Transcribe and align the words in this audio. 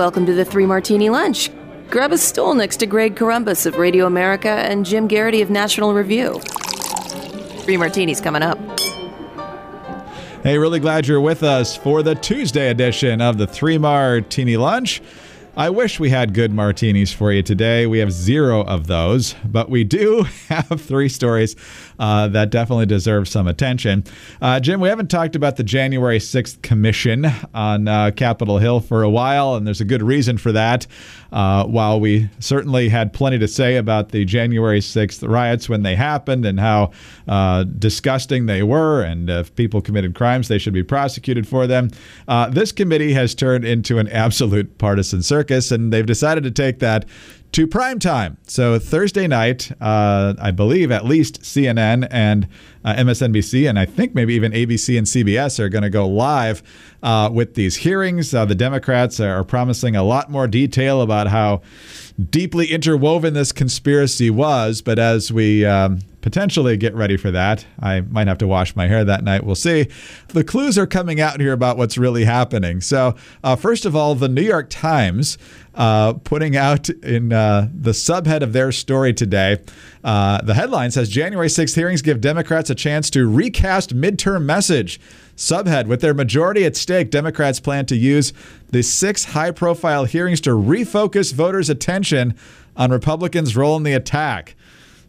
Welcome 0.00 0.24
to 0.24 0.32
the 0.32 0.46
Three 0.46 0.64
Martini 0.64 1.10
Lunch. 1.10 1.50
Grab 1.90 2.10
a 2.10 2.16
stool 2.16 2.54
next 2.54 2.78
to 2.78 2.86
Greg 2.86 3.16
Corombos 3.16 3.66
of 3.66 3.76
Radio 3.76 4.06
America 4.06 4.48
and 4.48 4.86
Jim 4.86 5.08
Geraghty 5.08 5.42
of 5.42 5.50
National 5.50 5.92
Review. 5.92 6.40
Three 7.64 7.76
Martinis 7.76 8.18
coming 8.18 8.40
up. 8.40 8.58
Hey, 10.42 10.56
really 10.56 10.80
glad 10.80 11.06
you're 11.06 11.20
with 11.20 11.42
us 11.42 11.76
for 11.76 12.02
the 12.02 12.14
Tuesday 12.14 12.70
edition 12.70 13.20
of 13.20 13.36
the 13.36 13.46
Three 13.46 13.76
Martini 13.76 14.56
Lunch. 14.56 15.02
I 15.54 15.68
wish 15.68 16.00
we 16.00 16.08
had 16.08 16.32
good 16.32 16.54
martinis 16.54 17.12
for 17.12 17.30
you 17.30 17.42
today. 17.42 17.86
We 17.86 17.98
have 17.98 18.10
zero 18.10 18.62
of 18.62 18.86
those, 18.86 19.34
but 19.44 19.68
we 19.68 19.84
do 19.84 20.22
have 20.48 20.80
three 20.80 21.10
stories 21.10 21.56
uh, 22.00 22.26
that 22.28 22.50
definitely 22.50 22.86
deserves 22.86 23.30
some 23.30 23.46
attention. 23.46 24.02
Uh, 24.40 24.58
Jim, 24.58 24.80
we 24.80 24.88
haven't 24.88 25.10
talked 25.10 25.36
about 25.36 25.56
the 25.56 25.62
January 25.62 26.18
6th 26.18 26.60
Commission 26.62 27.26
on 27.54 27.86
uh, 27.86 28.10
Capitol 28.16 28.58
Hill 28.58 28.80
for 28.80 29.02
a 29.02 29.10
while, 29.10 29.54
and 29.54 29.66
there's 29.66 29.82
a 29.82 29.84
good 29.84 30.02
reason 30.02 30.38
for 30.38 30.50
that. 30.50 30.86
Uh, 31.30 31.64
while 31.64 32.00
we 32.00 32.28
certainly 32.40 32.88
had 32.88 33.12
plenty 33.12 33.38
to 33.38 33.46
say 33.46 33.76
about 33.76 34.08
the 34.08 34.24
January 34.24 34.80
6th 34.80 35.28
riots 35.28 35.68
when 35.68 35.84
they 35.84 35.94
happened 35.94 36.44
and 36.44 36.58
how 36.58 36.90
uh, 37.28 37.62
disgusting 37.64 38.46
they 38.46 38.62
were, 38.62 39.02
and 39.02 39.30
if 39.30 39.54
people 39.54 39.80
committed 39.80 40.14
crimes, 40.14 40.48
they 40.48 40.58
should 40.58 40.72
be 40.72 40.82
prosecuted 40.82 41.46
for 41.46 41.66
them, 41.66 41.90
uh, 42.26 42.48
this 42.48 42.72
committee 42.72 43.12
has 43.12 43.34
turned 43.34 43.64
into 43.64 43.98
an 43.98 44.08
absolute 44.08 44.78
partisan 44.78 45.22
circus, 45.22 45.70
and 45.70 45.92
they've 45.92 46.06
decided 46.06 46.42
to 46.42 46.50
take 46.50 46.78
that 46.78 47.04
to 47.52 47.66
prime 47.66 47.98
time. 47.98 48.38
So 48.46 48.78
Thursday 48.78 49.26
night, 49.26 49.72
uh, 49.80 50.34
I 50.40 50.50
believe 50.50 50.92
at 50.92 51.04
least 51.04 51.42
CNN 51.42 52.06
and 52.10 52.48
uh, 52.84 52.94
MSNBC, 52.94 53.68
and 53.68 53.78
I 53.78 53.86
think 53.86 54.14
maybe 54.14 54.34
even 54.34 54.52
ABC 54.52 54.96
and 54.96 55.06
CBS 55.06 55.58
are 55.58 55.68
going 55.68 55.82
to 55.82 55.90
go 55.90 56.06
live 56.06 56.62
uh, 57.02 57.28
with 57.32 57.54
these 57.54 57.76
hearings. 57.76 58.32
Uh, 58.32 58.44
the 58.44 58.54
Democrats 58.54 59.18
are 59.20 59.42
promising 59.42 59.96
a 59.96 60.02
lot 60.02 60.30
more 60.30 60.46
detail 60.46 61.02
about 61.02 61.28
how 61.28 61.60
deeply 62.30 62.66
interwoven 62.66 63.34
this 63.34 63.52
conspiracy 63.52 64.30
was. 64.30 64.80
But 64.82 64.98
as 64.98 65.32
we 65.32 65.64
um, 65.64 66.00
potentially 66.20 66.76
get 66.76 66.94
ready 66.94 67.16
for 67.16 67.30
that. 67.30 67.66
I 67.80 68.00
might 68.02 68.28
have 68.28 68.38
to 68.38 68.46
wash 68.46 68.76
my 68.76 68.86
hair 68.86 69.04
that 69.04 69.24
night. 69.24 69.44
We'll 69.44 69.54
see. 69.54 69.88
The 70.28 70.44
clues 70.44 70.76
are 70.78 70.86
coming 70.86 71.20
out 71.20 71.40
here 71.40 71.52
about 71.52 71.76
what's 71.76 71.96
really 71.96 72.24
happening. 72.24 72.80
So, 72.80 73.16
uh, 73.42 73.56
first 73.56 73.84
of 73.84 73.96
all, 73.96 74.14
the 74.14 74.28
New 74.28 74.42
York 74.42 74.68
Times 74.70 75.38
uh, 75.74 76.14
putting 76.14 76.56
out 76.56 76.88
in 76.88 77.32
uh, 77.32 77.68
the 77.72 77.92
subhead 77.92 78.42
of 78.42 78.52
their 78.52 78.72
story 78.72 79.14
today. 79.14 79.58
Uh, 80.02 80.40
the 80.42 80.54
headline 80.54 80.90
says 80.90 81.08
January 81.08 81.48
6th 81.48 81.74
hearings 81.74 82.02
give 82.02 82.20
Democrats 82.20 82.70
a 82.70 82.74
chance 82.74 83.08
to 83.10 83.28
recast 83.28 83.94
midterm 83.94 84.44
message. 84.44 85.00
Subhead 85.36 85.86
With 85.86 86.02
their 86.02 86.12
majority 86.12 86.66
at 86.66 86.76
stake, 86.76 87.10
Democrats 87.10 87.60
plan 87.60 87.86
to 87.86 87.96
use 87.96 88.34
the 88.68 88.82
six 88.82 89.26
high 89.26 89.52
profile 89.52 90.04
hearings 90.04 90.40
to 90.42 90.50
refocus 90.50 91.32
voters' 91.32 91.70
attention 91.70 92.34
on 92.76 92.90
Republicans' 92.90 93.56
role 93.56 93.76
in 93.76 93.82
the 93.82 93.94
attack. 93.94 94.54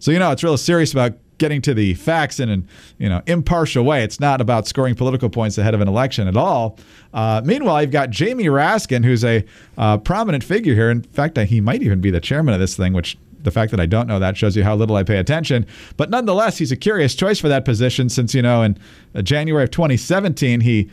So, 0.02 0.12
you 0.12 0.20
know, 0.20 0.32
it's 0.32 0.44
real 0.44 0.58
serious 0.58 0.92
about 0.92 1.14
getting 1.38 1.62
to 1.62 1.74
the 1.74 1.96
facts 1.96 2.40
in 2.40 2.50
an 2.50 2.68
you 3.00 3.10
know 3.10 3.22
impartial 3.26 3.84
way. 3.84 4.04
It's 4.04 4.20
not 4.20 4.42
about 4.42 4.68
scoring 4.68 4.94
political 4.94 5.30
points 5.30 5.58
ahead 5.58 5.74
of 5.74 5.82
an 5.82 5.88
election 5.88 6.28
at 6.28 6.36
all. 6.36 6.78
Uh, 7.14 7.42
meanwhile, 7.44 7.82
you've 7.82 7.92
got 7.92 8.10
Jamie 8.10 8.46
Raskin, 8.46 9.04
who's 9.04 9.24
a 9.24 9.46
uh, 9.78 9.98
prominent 9.98 10.44
figure 10.44 10.76
here. 10.76 10.92
In 10.92 11.02
fact, 11.02 11.38
he 11.38 11.62
might 11.62 11.82
even 11.82 12.02
be 12.02 12.12
the 12.12 12.20
chairman 12.20 12.54
of 12.54 12.60
this 12.60 12.76
thing, 12.76 12.94
which 12.94 13.18
the 13.44 13.52
fact 13.52 13.72
that 13.72 13.80
I 13.80 13.86
don't 13.86 14.08
know 14.08 14.20
that 14.20 14.38
shows 14.38 14.56
you 14.56 14.64
how 14.64 14.76
little 14.76 14.96
I 14.96 15.04
pay 15.04 15.18
attention. 15.18 15.66
But 15.98 16.10
nonetheless, 16.10 16.58
he's 16.58 16.72
a 16.72 16.76
curious 16.76 17.16
choice 17.16 17.40
for 17.40 17.48
that 17.50 17.66
position 17.66 18.10
since, 18.10 18.36
you 18.36 18.42
know, 18.42 18.62
in 18.62 18.78
uh, 19.16 19.22
January 19.22 19.64
of 19.64 19.72
2017, 19.72 20.62
he 20.62 20.90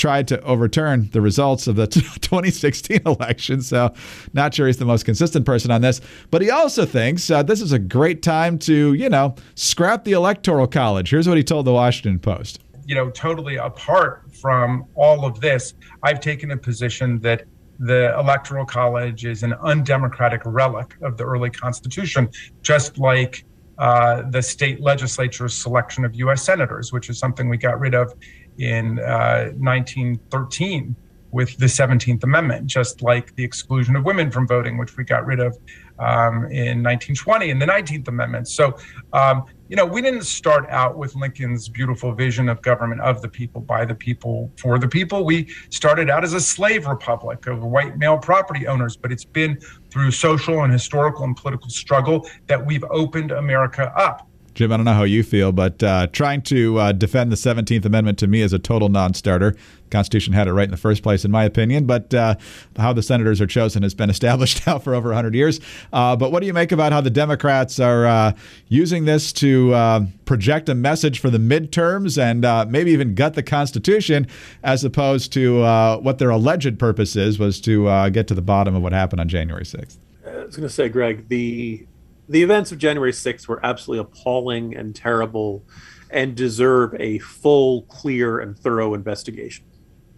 tried 0.00 0.26
to 0.28 0.40
overturn 0.42 1.10
the 1.12 1.20
results 1.20 1.66
of 1.66 1.76
the 1.76 1.86
2016 2.20 3.02
election. 3.06 3.60
So, 3.60 3.92
not 4.32 4.54
sure 4.54 4.66
he's 4.66 4.78
the 4.78 4.84
most 4.84 5.04
consistent 5.04 5.44
person 5.44 5.70
on 5.70 5.82
this. 5.82 6.00
But 6.30 6.42
he 6.42 6.50
also 6.50 6.86
thinks 6.86 7.30
uh, 7.30 7.42
this 7.42 7.60
is 7.60 7.72
a 7.72 7.78
great 7.78 8.22
time 8.22 8.58
to, 8.60 8.94
you 8.94 9.08
know, 9.08 9.34
scrap 9.54 10.04
the 10.04 10.12
Electoral 10.12 10.66
College. 10.66 11.10
Here's 11.10 11.28
what 11.28 11.36
he 11.36 11.44
told 11.44 11.66
the 11.66 11.72
Washington 11.72 12.18
Post. 12.18 12.60
You 12.86 12.94
know, 12.94 13.10
totally 13.10 13.56
apart 13.56 14.24
from 14.34 14.86
all 14.94 15.24
of 15.24 15.40
this, 15.40 15.74
I've 16.02 16.20
taken 16.20 16.50
a 16.50 16.56
position 16.56 17.20
that 17.20 17.44
the 17.78 18.18
Electoral 18.18 18.64
College 18.64 19.26
is 19.26 19.42
an 19.42 19.52
undemocratic 19.52 20.42
relic 20.44 20.96
of 21.02 21.16
the 21.16 21.24
early 21.24 21.50
Constitution, 21.50 22.28
just 22.62 22.98
like 22.98 23.44
uh, 23.78 24.22
the 24.30 24.42
state 24.42 24.80
legislature's 24.80 25.54
selection 25.54 26.04
of 26.04 26.14
U.S. 26.16 26.44
senators, 26.44 26.92
which 26.92 27.08
is 27.08 27.18
something 27.18 27.48
we 27.48 27.56
got 27.56 27.80
rid 27.80 27.94
of 27.94 28.12
in 28.58 28.98
uh, 29.00 29.50
1913 29.56 30.96
with 31.32 31.56
the 31.58 31.66
17th 31.66 32.24
Amendment, 32.24 32.66
just 32.66 33.02
like 33.02 33.34
the 33.36 33.44
exclusion 33.44 33.94
of 33.94 34.04
women 34.04 34.30
from 34.30 34.46
voting, 34.46 34.78
which 34.78 34.96
we 34.96 35.04
got 35.04 35.24
rid 35.26 35.38
of 35.38 35.56
um, 35.98 36.46
in 36.46 36.82
1920 36.82 37.50
in 37.50 37.58
the 37.58 37.66
19th 37.66 38.08
Amendment. 38.08 38.48
So, 38.48 38.76
um, 39.12 39.44
you 39.68 39.76
know, 39.76 39.86
we 39.86 40.02
didn't 40.02 40.24
start 40.24 40.66
out 40.70 40.96
with 40.96 41.14
Lincoln's 41.14 41.68
beautiful 41.68 42.12
vision 42.12 42.48
of 42.48 42.60
government 42.62 43.00
of 43.02 43.22
the 43.22 43.28
people, 43.28 43.60
by 43.60 43.84
the 43.84 43.94
people, 43.94 44.50
for 44.58 44.78
the 44.78 44.88
people. 44.88 45.24
We 45.24 45.48
started 45.70 46.10
out 46.10 46.24
as 46.24 46.32
a 46.32 46.40
slave 46.40 46.86
republic 46.86 47.46
of 47.46 47.62
white 47.62 47.96
male 47.96 48.18
property 48.18 48.66
owners, 48.66 48.96
but 48.96 49.12
it's 49.12 49.24
been 49.24 49.60
through 49.90 50.10
social 50.10 50.64
and 50.64 50.72
historical 50.72 51.24
and 51.24 51.36
political 51.36 51.70
struggle 51.70 52.28
that 52.48 52.64
we've 52.64 52.84
opened 52.90 53.30
America 53.30 53.92
up. 53.96 54.26
Jim, 54.60 54.72
I 54.72 54.76
don't 54.76 54.84
know 54.84 54.92
how 54.92 55.04
you 55.04 55.22
feel, 55.22 55.52
but 55.52 55.82
uh, 55.82 56.06
trying 56.08 56.42
to 56.42 56.78
uh, 56.78 56.92
defend 56.92 57.32
the 57.32 57.36
17th 57.36 57.86
Amendment 57.86 58.18
to 58.18 58.26
me 58.26 58.42
is 58.42 58.52
a 58.52 58.58
total 58.58 58.90
non 58.90 59.14
starter. 59.14 59.52
The 59.52 59.88
Constitution 59.88 60.34
had 60.34 60.48
it 60.48 60.52
right 60.52 60.66
in 60.66 60.70
the 60.70 60.76
first 60.76 61.02
place, 61.02 61.24
in 61.24 61.30
my 61.30 61.44
opinion, 61.44 61.86
but 61.86 62.12
uh, 62.12 62.34
how 62.76 62.92
the 62.92 63.02
senators 63.02 63.40
are 63.40 63.46
chosen 63.46 63.82
has 63.82 63.94
been 63.94 64.10
established 64.16 64.66
now 64.66 64.78
for 64.78 64.94
over 64.94 65.08
100 65.08 65.34
years. 65.34 65.60
Uh, 65.94 66.14
but 66.14 66.30
what 66.30 66.40
do 66.40 66.46
you 66.46 66.52
make 66.52 66.72
about 66.72 66.92
how 66.92 67.00
the 67.00 67.08
Democrats 67.08 67.80
are 67.80 68.04
uh, 68.04 68.32
using 68.68 69.06
this 69.06 69.32
to 69.32 69.72
uh, 69.72 70.04
project 70.26 70.68
a 70.68 70.74
message 70.74 71.20
for 71.20 71.30
the 71.30 71.38
midterms 71.38 72.22
and 72.22 72.70
maybe 72.70 72.90
even 72.90 73.14
gut 73.14 73.32
the 73.32 73.42
Constitution, 73.42 74.26
as 74.62 74.84
opposed 74.84 75.32
to 75.32 75.62
what 76.02 76.18
their 76.18 76.28
alleged 76.28 76.78
purpose 76.78 77.16
is, 77.16 77.38
was 77.38 77.62
to 77.62 78.10
get 78.10 78.28
to 78.28 78.34
the 78.34 78.42
bottom 78.42 78.74
of 78.74 78.82
what 78.82 78.92
happened 78.92 79.22
on 79.22 79.28
January 79.30 79.64
6th? 79.64 79.96
I 80.26 80.44
was 80.44 80.54
going 80.54 80.68
to 80.68 80.74
say, 80.74 80.90
Greg, 80.90 81.28
the 81.28 81.86
the 82.30 82.44
events 82.44 82.70
of 82.70 82.78
January 82.78 83.10
6th 83.10 83.48
were 83.48 83.64
absolutely 83.66 84.00
appalling 84.00 84.76
and 84.76 84.94
terrible 84.94 85.64
and 86.10 86.36
deserve 86.36 86.94
a 87.00 87.18
full, 87.18 87.82
clear, 87.82 88.38
and 88.38 88.56
thorough 88.56 88.94
investigation. 88.94 89.64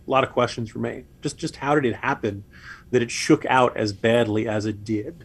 A 0.06 0.10
lot 0.10 0.22
of 0.22 0.30
questions 0.30 0.74
remain. 0.74 1.06
Just 1.22 1.38
just 1.38 1.56
how 1.56 1.74
did 1.74 1.86
it 1.86 1.96
happen 1.96 2.44
that 2.90 3.00
it 3.00 3.10
shook 3.10 3.46
out 3.46 3.76
as 3.78 3.94
badly 3.94 4.46
as 4.46 4.66
it 4.66 4.84
did? 4.84 5.24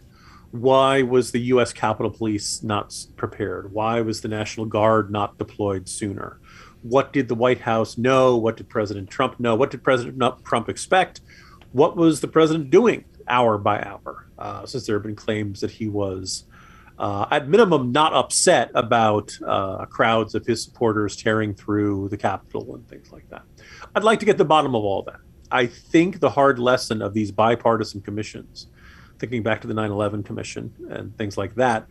Why 0.52 1.02
was 1.02 1.32
the 1.32 1.42
US 1.42 1.74
Capitol 1.74 2.10
Police 2.10 2.64
not 2.64 2.96
prepared? 3.18 3.74
Why 3.74 4.00
was 4.00 4.22
the 4.22 4.30
National 4.30 4.66
Guard 4.66 5.12
not 5.12 5.38
deployed 5.38 5.90
sooner? 5.90 6.40
What 6.84 7.12
did 7.12 7.28
the 7.28 7.36
White 7.36 7.60
House 7.60 7.98
know? 7.98 8.38
What 8.38 8.56
did 8.56 8.70
President 8.70 9.10
Trump 9.10 9.42
know? 9.42 9.56
What 9.56 9.72
did 9.72 9.84
President 9.84 10.22
Trump 10.46 10.70
expect? 10.70 11.20
What 11.74 11.98
was 11.98 12.22
the 12.22 12.30
president 12.30 12.70
doing 12.70 13.04
hour 13.28 13.58
by 13.58 13.82
hour? 13.82 14.28
Uh, 14.40 14.66
since 14.66 14.86
there 14.86 14.96
have 14.96 15.04
been 15.04 15.16
claims 15.16 15.60
that 15.60 15.72
he 15.72 15.90
was 15.90 16.46
uh, 17.00 17.28
at 17.30 17.48
minimum, 17.48 17.92
not 17.92 18.14
upset 18.14 18.72
about 18.74 19.38
uh, 19.46 19.86
crowds 19.86 20.36
of 20.36 20.46
his 20.46 20.64
supporters 20.64 21.16
tearing 21.16 21.54
through 21.54 22.10
the 22.10 22.18
Capitol 22.18 22.76
and 22.76 22.88
things 22.88 23.12
like 23.12 23.30
that. 23.30 23.44
I'd 23.96 24.04
like 24.04 24.20
to 24.20 24.26
get 24.26 24.38
the 24.38 24.46
bottom 24.46 24.76
of 24.76 24.84
all 24.84 25.04
that. 25.04 25.20
I 25.52 25.68
think 25.68 26.20
the 26.20 26.30
hard 26.30 26.60
lesson 26.60 27.02
of 27.02 27.14
these 27.14 27.32
bipartisan 27.32 28.02
commissions, 28.02 28.68
thinking 29.20 29.44
back 29.44 29.62
to 29.62 29.68
the 29.68 29.74
9 29.74 29.92
11 29.92 30.24
Commission 30.24 30.74
and 30.90 31.16
things 31.18 31.38
like 31.38 31.56
that, 31.56 31.88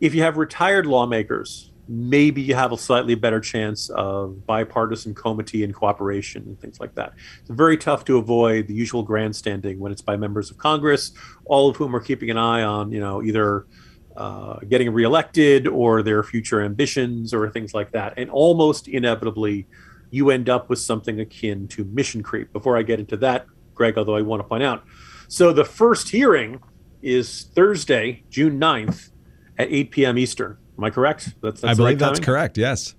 if 0.00 0.14
you 0.14 0.22
have 0.22 0.36
retired 0.36 0.86
lawmakers, 0.86 1.72
maybe 1.88 2.40
you 2.40 2.54
have 2.54 2.72
a 2.72 2.78
slightly 2.78 3.14
better 3.14 3.40
chance 3.40 3.90
of 3.90 4.46
bipartisan 4.46 5.14
comity 5.14 5.64
and 5.64 5.74
cooperation 5.74 6.42
and 6.44 6.60
things 6.60 6.78
like 6.78 6.94
that. 6.94 7.12
It's 7.40 7.50
very 7.50 7.76
tough 7.76 8.04
to 8.06 8.18
avoid 8.18 8.68
the 8.68 8.74
usual 8.74 9.02
grandstanding 9.02 9.78
when 9.78 9.92
it's 9.92 10.02
by 10.02 10.16
members 10.16 10.50
of 10.50 10.58
Congress, 10.58 11.12
all 11.44 11.68
of 11.68 11.76
whom 11.76 11.94
are 11.96 12.00
keeping 12.00 12.30
an 12.30 12.38
eye 12.38 12.62
on, 12.62 12.92
you 12.92 13.00
know, 13.00 13.22
either 13.22 13.66
uh, 14.16 14.58
getting 14.68 14.90
reelected 14.92 15.66
or 15.66 16.02
their 16.02 16.22
future 16.22 16.62
ambitions 16.62 17.32
or 17.32 17.48
things 17.50 17.74
like 17.74 17.92
that. 17.92 18.14
And 18.16 18.30
almost 18.30 18.88
inevitably, 18.88 19.66
you 20.10 20.30
end 20.30 20.48
up 20.48 20.68
with 20.68 20.78
something 20.78 21.20
akin 21.20 21.68
to 21.68 21.84
mission 21.84 22.22
creep. 22.22 22.52
Before 22.52 22.76
I 22.76 22.82
get 22.82 23.00
into 23.00 23.16
that, 23.18 23.46
Greg, 23.74 23.96
although 23.96 24.16
I 24.16 24.22
want 24.22 24.40
to 24.40 24.48
point 24.48 24.62
out, 24.62 24.84
so 25.28 25.52
the 25.52 25.64
first 25.64 26.10
hearing 26.10 26.60
is 27.00 27.44
Thursday, 27.54 28.22
June 28.28 28.60
9th 28.60 29.10
at 29.58 29.72
8 29.72 29.90
p.m. 29.90 30.18
Eastern. 30.18 30.58
Am 30.76 30.84
I 30.84 30.90
correct? 30.90 31.34
That's, 31.40 31.60
that's 31.60 31.64
I 31.64 31.74
believe 31.74 32.00
right 32.00 32.08
that's 32.08 32.20
correct. 32.20 32.58
Yes. 32.58 32.94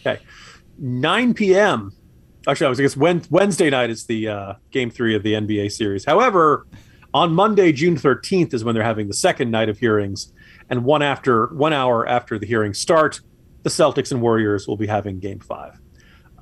Okay. 0.00 0.20
9 0.78 1.34
p.m. 1.34 1.92
Actually, 2.48 2.66
I 2.66 2.70
was 2.70 2.80
I 2.80 2.82
guess 2.82 2.96
Wednesday 3.30 3.70
night 3.70 3.90
is 3.90 4.06
the 4.06 4.28
uh, 4.28 4.54
game 4.70 4.90
three 4.90 5.14
of 5.14 5.22
the 5.22 5.34
NBA 5.34 5.72
series. 5.72 6.04
However, 6.04 6.66
on 7.12 7.34
Monday, 7.34 7.72
June 7.72 7.96
13th 7.96 8.54
is 8.54 8.64
when 8.64 8.74
they're 8.74 8.84
having 8.84 9.08
the 9.08 9.14
second 9.14 9.50
night 9.50 9.68
of 9.68 9.78
hearings, 9.78 10.32
and 10.70 10.84
one 10.84 11.02
after 11.02 11.48
one 11.48 11.72
hour 11.72 12.06
after 12.06 12.38
the 12.38 12.46
hearings 12.46 12.78
start, 12.78 13.20
the 13.62 13.70
Celtics 13.70 14.12
and 14.12 14.22
Warriors 14.22 14.66
will 14.66 14.76
be 14.76 14.86
having 14.86 15.18
Game 15.18 15.40
Five. 15.40 15.78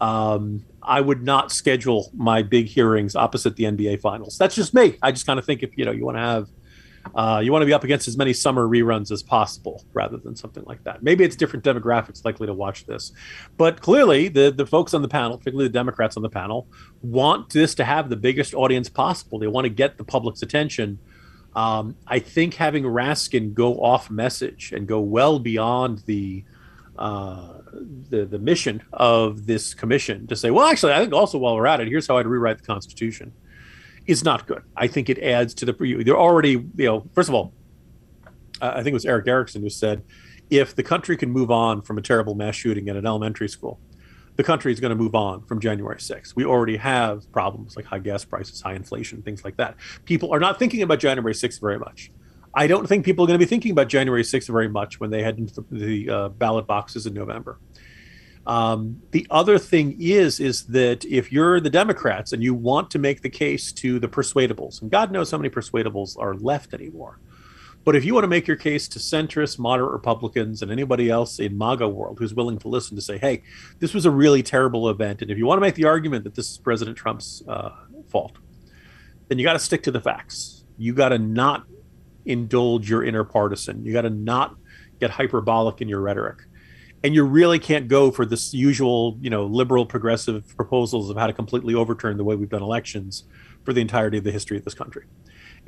Um, 0.00 0.64
I 0.82 1.00
would 1.00 1.22
not 1.24 1.50
schedule 1.50 2.10
my 2.14 2.42
big 2.42 2.66
hearings 2.66 3.16
opposite 3.16 3.56
the 3.56 3.64
NBA 3.64 4.00
Finals. 4.00 4.38
That's 4.38 4.54
just 4.54 4.72
me. 4.72 4.96
I 5.02 5.10
just 5.10 5.26
kind 5.26 5.38
of 5.38 5.44
think 5.44 5.62
if 5.62 5.76
you 5.76 5.84
know 5.84 5.90
you 5.90 6.04
want 6.04 6.16
to 6.18 6.22
have 6.22 6.48
uh, 7.14 7.40
you 7.42 7.52
want 7.52 7.62
to 7.62 7.66
be 7.66 7.72
up 7.72 7.84
against 7.84 8.08
as 8.08 8.16
many 8.16 8.32
summer 8.32 8.66
reruns 8.66 9.10
as 9.10 9.22
possible 9.22 9.84
rather 9.92 10.16
than 10.16 10.36
something 10.36 10.64
like 10.64 10.82
that. 10.84 11.02
Maybe 11.02 11.24
it's 11.24 11.36
different 11.36 11.64
demographics 11.64 12.24
likely 12.24 12.46
to 12.46 12.54
watch 12.54 12.86
this, 12.86 13.12
but 13.56 13.80
clearly 13.80 14.28
the 14.28 14.50
the 14.50 14.66
folks 14.66 14.94
on 14.94 15.02
the 15.02 15.08
panel, 15.08 15.38
particularly 15.38 15.68
the 15.68 15.72
Democrats 15.72 16.16
on 16.16 16.22
the 16.22 16.30
panel, 16.30 16.68
want 17.02 17.50
this 17.50 17.74
to 17.76 17.84
have 17.84 18.10
the 18.10 18.16
biggest 18.16 18.54
audience 18.54 18.88
possible. 18.88 19.38
They 19.38 19.46
want 19.46 19.64
to 19.64 19.70
get 19.70 19.96
the 19.96 20.04
public's 20.04 20.42
attention. 20.42 20.98
Um, 21.58 21.96
I 22.06 22.20
think 22.20 22.54
having 22.54 22.84
Raskin 22.84 23.52
go 23.52 23.82
off 23.82 24.10
message 24.12 24.70
and 24.70 24.86
go 24.86 25.00
well 25.00 25.40
beyond 25.40 26.04
the 26.06 26.44
uh, 26.96 27.54
the 28.10 28.26
the 28.26 28.38
mission 28.38 28.80
of 28.92 29.46
this 29.46 29.74
commission 29.74 30.28
to 30.28 30.36
say, 30.36 30.52
well, 30.52 30.66
actually, 30.66 30.92
I 30.92 31.00
think 31.00 31.12
also 31.12 31.36
while 31.36 31.56
we're 31.56 31.66
at 31.66 31.80
it, 31.80 31.88
here's 31.88 32.06
how 32.06 32.16
I'd 32.16 32.28
rewrite 32.28 32.58
the 32.58 32.64
Constitution 32.64 33.32
is 34.06 34.22
not 34.22 34.46
good. 34.46 34.62
I 34.76 34.86
think 34.86 35.10
it 35.10 35.18
adds 35.18 35.52
to 35.54 35.64
the. 35.66 36.02
They're 36.04 36.16
already, 36.16 36.52
you 36.76 36.86
know, 36.86 37.08
first 37.12 37.28
of 37.28 37.34
all, 37.34 37.52
I 38.62 38.76
think 38.84 38.88
it 38.88 39.00
was 39.00 39.04
Eric 39.04 39.26
Erickson 39.26 39.60
who 39.60 39.68
said, 39.68 40.04
if 40.50 40.76
the 40.76 40.84
country 40.84 41.16
can 41.16 41.30
move 41.32 41.50
on 41.50 41.82
from 41.82 41.98
a 41.98 42.02
terrible 42.02 42.36
mass 42.36 42.54
shooting 42.54 42.88
at 42.88 42.94
an 42.94 43.04
elementary 43.04 43.48
school, 43.48 43.80
the 44.38 44.44
country 44.44 44.72
is 44.72 44.78
going 44.78 44.90
to 44.90 44.96
move 44.96 45.16
on 45.16 45.42
from 45.42 45.58
January 45.58 45.96
6th. 45.96 46.36
We 46.36 46.44
already 46.44 46.76
have 46.76 47.30
problems 47.32 47.74
like 47.74 47.84
high 47.84 47.98
gas 47.98 48.24
prices, 48.24 48.60
high 48.60 48.74
inflation, 48.74 49.20
things 49.20 49.44
like 49.44 49.56
that. 49.56 49.74
People 50.04 50.32
are 50.32 50.38
not 50.38 50.60
thinking 50.60 50.82
about 50.82 51.00
January 51.00 51.34
6th 51.34 51.60
very 51.60 51.78
much. 51.78 52.12
I 52.54 52.68
don't 52.68 52.86
think 52.86 53.04
people 53.04 53.24
are 53.24 53.26
going 53.26 53.38
to 53.38 53.44
be 53.44 53.48
thinking 53.48 53.72
about 53.72 53.88
January 53.88 54.22
6th 54.22 54.46
very 54.46 54.68
much 54.68 55.00
when 55.00 55.10
they 55.10 55.24
head 55.24 55.38
into 55.38 55.60
the, 55.60 55.64
the 55.72 56.10
uh, 56.10 56.28
ballot 56.28 56.68
boxes 56.68 57.04
in 57.04 57.14
November. 57.14 57.58
Um, 58.46 59.02
the 59.10 59.26
other 59.28 59.58
thing 59.58 59.96
is 60.00 60.38
is 60.38 60.64
that 60.66 61.04
if 61.04 61.32
you're 61.32 61.58
the 61.60 61.68
Democrats 61.68 62.32
and 62.32 62.40
you 62.42 62.54
want 62.54 62.92
to 62.92 62.98
make 63.00 63.22
the 63.22 63.28
case 63.28 63.72
to 63.72 63.98
the 63.98 64.08
persuadables, 64.08 64.80
and 64.80 64.90
God 64.90 65.10
knows 65.10 65.32
how 65.32 65.36
many 65.36 65.50
persuadables 65.50 66.16
are 66.16 66.34
left 66.34 66.74
anymore, 66.74 67.18
but 67.88 67.96
if 67.96 68.04
you 68.04 68.12
want 68.12 68.24
to 68.24 68.28
make 68.28 68.46
your 68.46 68.58
case 68.58 68.86
to 68.86 68.98
centrist, 68.98 69.58
moderate 69.58 69.92
Republicans, 69.92 70.60
and 70.60 70.70
anybody 70.70 71.08
else 71.08 71.38
in 71.38 71.56
MAGA 71.56 71.88
world 71.88 72.18
who's 72.18 72.34
willing 72.34 72.58
to 72.58 72.68
listen 72.68 72.94
to 72.96 73.00
say, 73.00 73.16
"Hey, 73.16 73.44
this 73.78 73.94
was 73.94 74.04
a 74.04 74.10
really 74.10 74.42
terrible 74.42 74.90
event," 74.90 75.22
and 75.22 75.30
if 75.30 75.38
you 75.38 75.46
want 75.46 75.56
to 75.56 75.62
make 75.62 75.74
the 75.74 75.86
argument 75.86 76.24
that 76.24 76.34
this 76.34 76.50
is 76.50 76.58
President 76.58 76.98
Trump's 76.98 77.42
uh, 77.48 77.70
fault, 78.10 78.36
then 79.28 79.38
you 79.38 79.44
got 79.46 79.54
to 79.54 79.58
stick 79.58 79.82
to 79.84 79.90
the 79.90 80.02
facts. 80.02 80.66
You 80.76 80.92
got 80.92 81.08
to 81.08 81.18
not 81.18 81.64
indulge 82.26 82.90
your 82.90 83.02
inner 83.02 83.24
partisan. 83.24 83.82
You 83.86 83.94
got 83.94 84.02
to 84.02 84.10
not 84.10 84.54
get 85.00 85.08
hyperbolic 85.08 85.80
in 85.80 85.88
your 85.88 86.02
rhetoric 86.02 86.40
and 87.04 87.14
you 87.14 87.22
really 87.22 87.58
can't 87.58 87.86
go 87.86 88.10
for 88.10 88.26
this 88.26 88.52
usual, 88.52 89.16
you 89.20 89.30
know, 89.30 89.46
liberal 89.46 89.86
progressive 89.86 90.56
proposals 90.56 91.10
of 91.10 91.16
how 91.16 91.26
to 91.26 91.32
completely 91.32 91.74
overturn 91.74 92.16
the 92.16 92.24
way 92.24 92.34
we've 92.34 92.48
done 92.48 92.62
elections 92.62 93.24
for 93.64 93.72
the 93.72 93.80
entirety 93.80 94.18
of 94.18 94.24
the 94.24 94.32
history 94.32 94.56
of 94.56 94.64
this 94.64 94.74
country. 94.74 95.04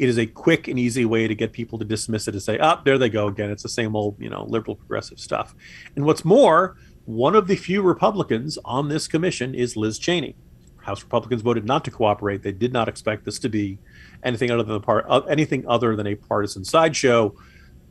It 0.01 0.09
is 0.09 0.19
a 0.19 0.25
quick 0.25 0.67
and 0.67 0.79
easy 0.79 1.05
way 1.05 1.29
to 1.29 1.35
get 1.35 1.53
people 1.53 1.79
to 1.79 1.85
dismiss 1.85 2.27
it 2.27 2.33
and 2.33 2.43
say, 2.43 2.59
"Up 2.59 2.79
oh, 2.79 2.83
there 2.87 2.97
they 2.97 3.11
go 3.11 3.27
again. 3.27 3.51
It's 3.51 3.63
the 3.63 3.69
same 3.69 3.95
old, 3.95 4.17
you 4.19 4.31
know, 4.31 4.47
liberal 4.49 4.75
progressive 4.75 5.21
stuff." 5.21 5.55
And 5.95 6.07
what's 6.07 6.25
more, 6.25 6.77
one 7.05 7.37
of 7.37 7.47
the 7.49 7.57
few 7.57 7.83
Republicans 7.83 8.59
on 8.65 8.89
this 8.89 9.07
commission 9.07 9.55
is 9.55 9.77
Liz 9.77 9.99
Cheney. 9.99 10.37
House 10.79 11.03
Republicans 11.03 11.43
voted 11.43 11.67
not 11.67 11.85
to 11.85 11.91
cooperate. 11.91 12.43
They 12.43 12.53
did 12.53 12.73
not 12.73 12.89
expect 12.89 13.27
this 13.27 13.39
to 13.41 13.51
be 13.51 13.79
anything 14.23 14.51
other 14.51 14.63
than 14.63 14.81
part, 14.81 15.05
uh, 15.07 15.21
anything 15.29 15.67
other 15.69 15.95
than 15.95 16.07
a 16.07 16.15
partisan 16.15 16.65
sideshow. 16.65 17.35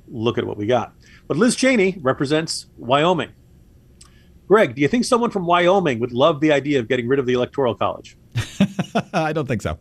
Look 0.07 0.39
at 0.39 0.45
what 0.45 0.57
we 0.57 0.65
got. 0.65 0.93
But 1.27 1.37
Liz 1.37 1.55
Cheney 1.55 1.99
represents 2.01 2.65
Wyoming. 2.75 3.29
Greg, 4.47 4.73
do 4.73 4.81
you 4.81 4.87
think 4.87 5.05
someone 5.05 5.29
from 5.29 5.45
Wyoming 5.45 5.99
would 5.99 6.11
love 6.11 6.41
the 6.41 6.51
idea 6.51 6.79
of 6.79 6.87
getting 6.87 7.07
rid 7.07 7.19
of 7.19 7.27
the 7.27 7.33
Electoral 7.33 7.75
College? 7.75 8.17
I 9.13 9.31
don't 9.31 9.47
think 9.47 9.61
so. 9.61 9.77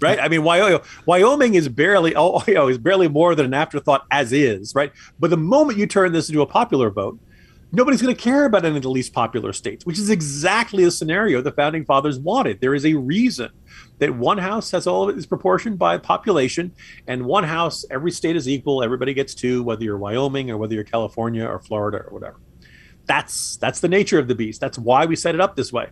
Right? 0.00 0.18
I 0.18 0.28
mean, 0.28 0.42
Wyoming, 0.42 1.54
is 1.54 1.68
barely, 1.68 2.14
oh, 2.16 2.42
is 2.46 2.78
barely 2.78 3.08
more 3.08 3.34
than 3.34 3.46
an 3.46 3.54
afterthought 3.54 4.06
as 4.10 4.32
is, 4.32 4.74
right? 4.74 4.92
But 5.18 5.30
the 5.30 5.36
moment 5.36 5.78
you 5.78 5.86
turn 5.86 6.12
this 6.12 6.28
into 6.28 6.40
a 6.42 6.46
popular 6.46 6.90
vote, 6.90 7.18
nobody's 7.72 8.02
going 8.02 8.14
to 8.14 8.20
care 8.20 8.44
about 8.44 8.64
any 8.64 8.76
of 8.76 8.82
the 8.82 8.90
least 8.90 9.12
popular 9.12 9.52
states, 9.52 9.86
which 9.86 9.98
is 9.98 10.10
exactly 10.10 10.84
the 10.84 10.90
scenario 10.90 11.40
the 11.40 11.52
founding 11.52 11.84
fathers 11.84 12.18
wanted. 12.18 12.60
There 12.60 12.74
is 12.74 12.84
a 12.84 12.94
reason 12.94 13.50
that 13.98 14.14
one 14.14 14.38
house 14.38 14.70
has 14.70 14.86
all 14.86 15.04
of 15.04 15.10
it 15.10 15.18
is 15.18 15.26
proportioned 15.26 15.78
by 15.78 15.98
population, 15.98 16.72
and 17.06 17.24
one 17.24 17.44
house, 17.44 17.84
every 17.90 18.10
state 18.10 18.36
is 18.36 18.48
equal. 18.48 18.82
Everybody 18.82 19.14
gets 19.14 19.34
two, 19.34 19.62
whether 19.62 19.84
you're 19.84 19.98
Wyoming 19.98 20.50
or 20.50 20.56
whether 20.56 20.74
you're 20.74 20.84
California 20.84 21.44
or 21.44 21.60
Florida 21.60 21.98
or 21.98 22.12
whatever. 22.12 22.40
That's 23.06 23.56
that's 23.56 23.80
the 23.80 23.88
nature 23.88 24.18
of 24.18 24.28
the 24.28 24.34
beast. 24.34 24.60
That's 24.60 24.78
why 24.78 25.06
we 25.06 25.16
set 25.16 25.34
it 25.34 25.40
up 25.40 25.56
this 25.56 25.72
way. 25.72 25.88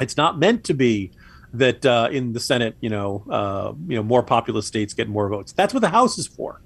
It's 0.00 0.16
not 0.16 0.38
meant 0.38 0.64
to 0.64 0.74
be 0.74 1.12
that 1.58 1.84
uh, 1.84 2.08
in 2.10 2.32
the 2.32 2.40
Senate, 2.40 2.76
you 2.80 2.90
know, 2.90 3.24
uh, 3.30 3.72
you 3.86 3.96
know, 3.96 4.02
more 4.02 4.22
populous 4.22 4.66
states 4.66 4.94
get 4.94 5.08
more 5.08 5.28
votes. 5.28 5.52
That's 5.52 5.74
what 5.74 5.80
the 5.80 5.88
House 5.88 6.18
is 6.18 6.26
for. 6.26 6.62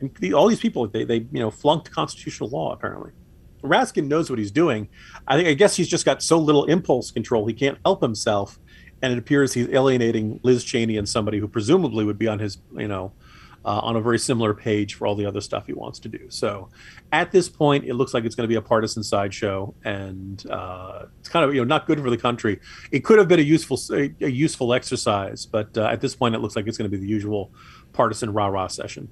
And 0.00 0.14
the, 0.16 0.32
all 0.34 0.46
these 0.46 0.60
people, 0.60 0.86
they, 0.86 1.04
they, 1.04 1.26
you 1.32 1.40
know, 1.40 1.50
flunked 1.50 1.90
constitutional 1.90 2.50
law 2.50 2.72
apparently. 2.72 3.12
Raskin 3.62 4.06
knows 4.06 4.30
what 4.30 4.38
he's 4.38 4.52
doing. 4.52 4.88
I 5.26 5.36
think 5.36 5.48
I 5.48 5.54
guess 5.54 5.76
he's 5.76 5.88
just 5.88 6.04
got 6.04 6.22
so 6.22 6.38
little 6.38 6.64
impulse 6.66 7.10
control 7.10 7.46
he 7.46 7.54
can't 7.54 7.78
help 7.84 8.00
himself, 8.00 8.58
and 9.02 9.12
it 9.12 9.18
appears 9.18 9.52
he's 9.52 9.68
alienating 9.70 10.38
Liz 10.44 10.62
Cheney 10.62 10.96
and 10.96 11.08
somebody 11.08 11.38
who 11.38 11.48
presumably 11.48 12.04
would 12.04 12.18
be 12.18 12.28
on 12.28 12.38
his 12.38 12.58
you 12.76 12.86
know 12.86 13.12
uh, 13.68 13.80
on 13.80 13.96
a 13.96 14.00
very 14.00 14.18
similar 14.18 14.54
page 14.54 14.94
for 14.94 15.06
all 15.06 15.14
the 15.14 15.26
other 15.26 15.42
stuff 15.42 15.66
he 15.66 15.74
wants 15.74 15.98
to 15.98 16.08
do. 16.08 16.18
So 16.30 16.70
at 17.12 17.32
this 17.32 17.50
point, 17.50 17.84
it 17.84 17.94
looks 17.94 18.14
like 18.14 18.24
it's 18.24 18.34
going 18.34 18.44
to 18.44 18.48
be 18.48 18.54
a 18.54 18.62
partisan 18.62 19.02
sideshow, 19.02 19.74
and 19.84 20.42
uh, 20.50 21.04
it's 21.20 21.28
kind 21.28 21.44
of 21.44 21.54
you 21.54 21.60
know 21.60 21.66
not 21.66 21.86
good 21.86 22.00
for 22.00 22.08
the 22.08 22.16
country. 22.16 22.60
It 22.92 23.04
could 23.04 23.18
have 23.18 23.28
been 23.28 23.40
a 23.40 23.42
useful 23.42 23.78
a, 23.92 24.10
a 24.22 24.30
useful 24.30 24.72
exercise, 24.72 25.44
but 25.44 25.76
uh, 25.76 25.84
at 25.84 26.00
this 26.00 26.16
point, 26.16 26.34
it 26.34 26.38
looks 26.38 26.56
like 26.56 26.66
it's 26.66 26.78
going 26.78 26.90
to 26.90 26.96
be 26.96 27.00
the 27.00 27.10
usual 27.10 27.52
partisan 27.92 28.32
rah 28.32 28.46
rah 28.46 28.68
session. 28.68 29.06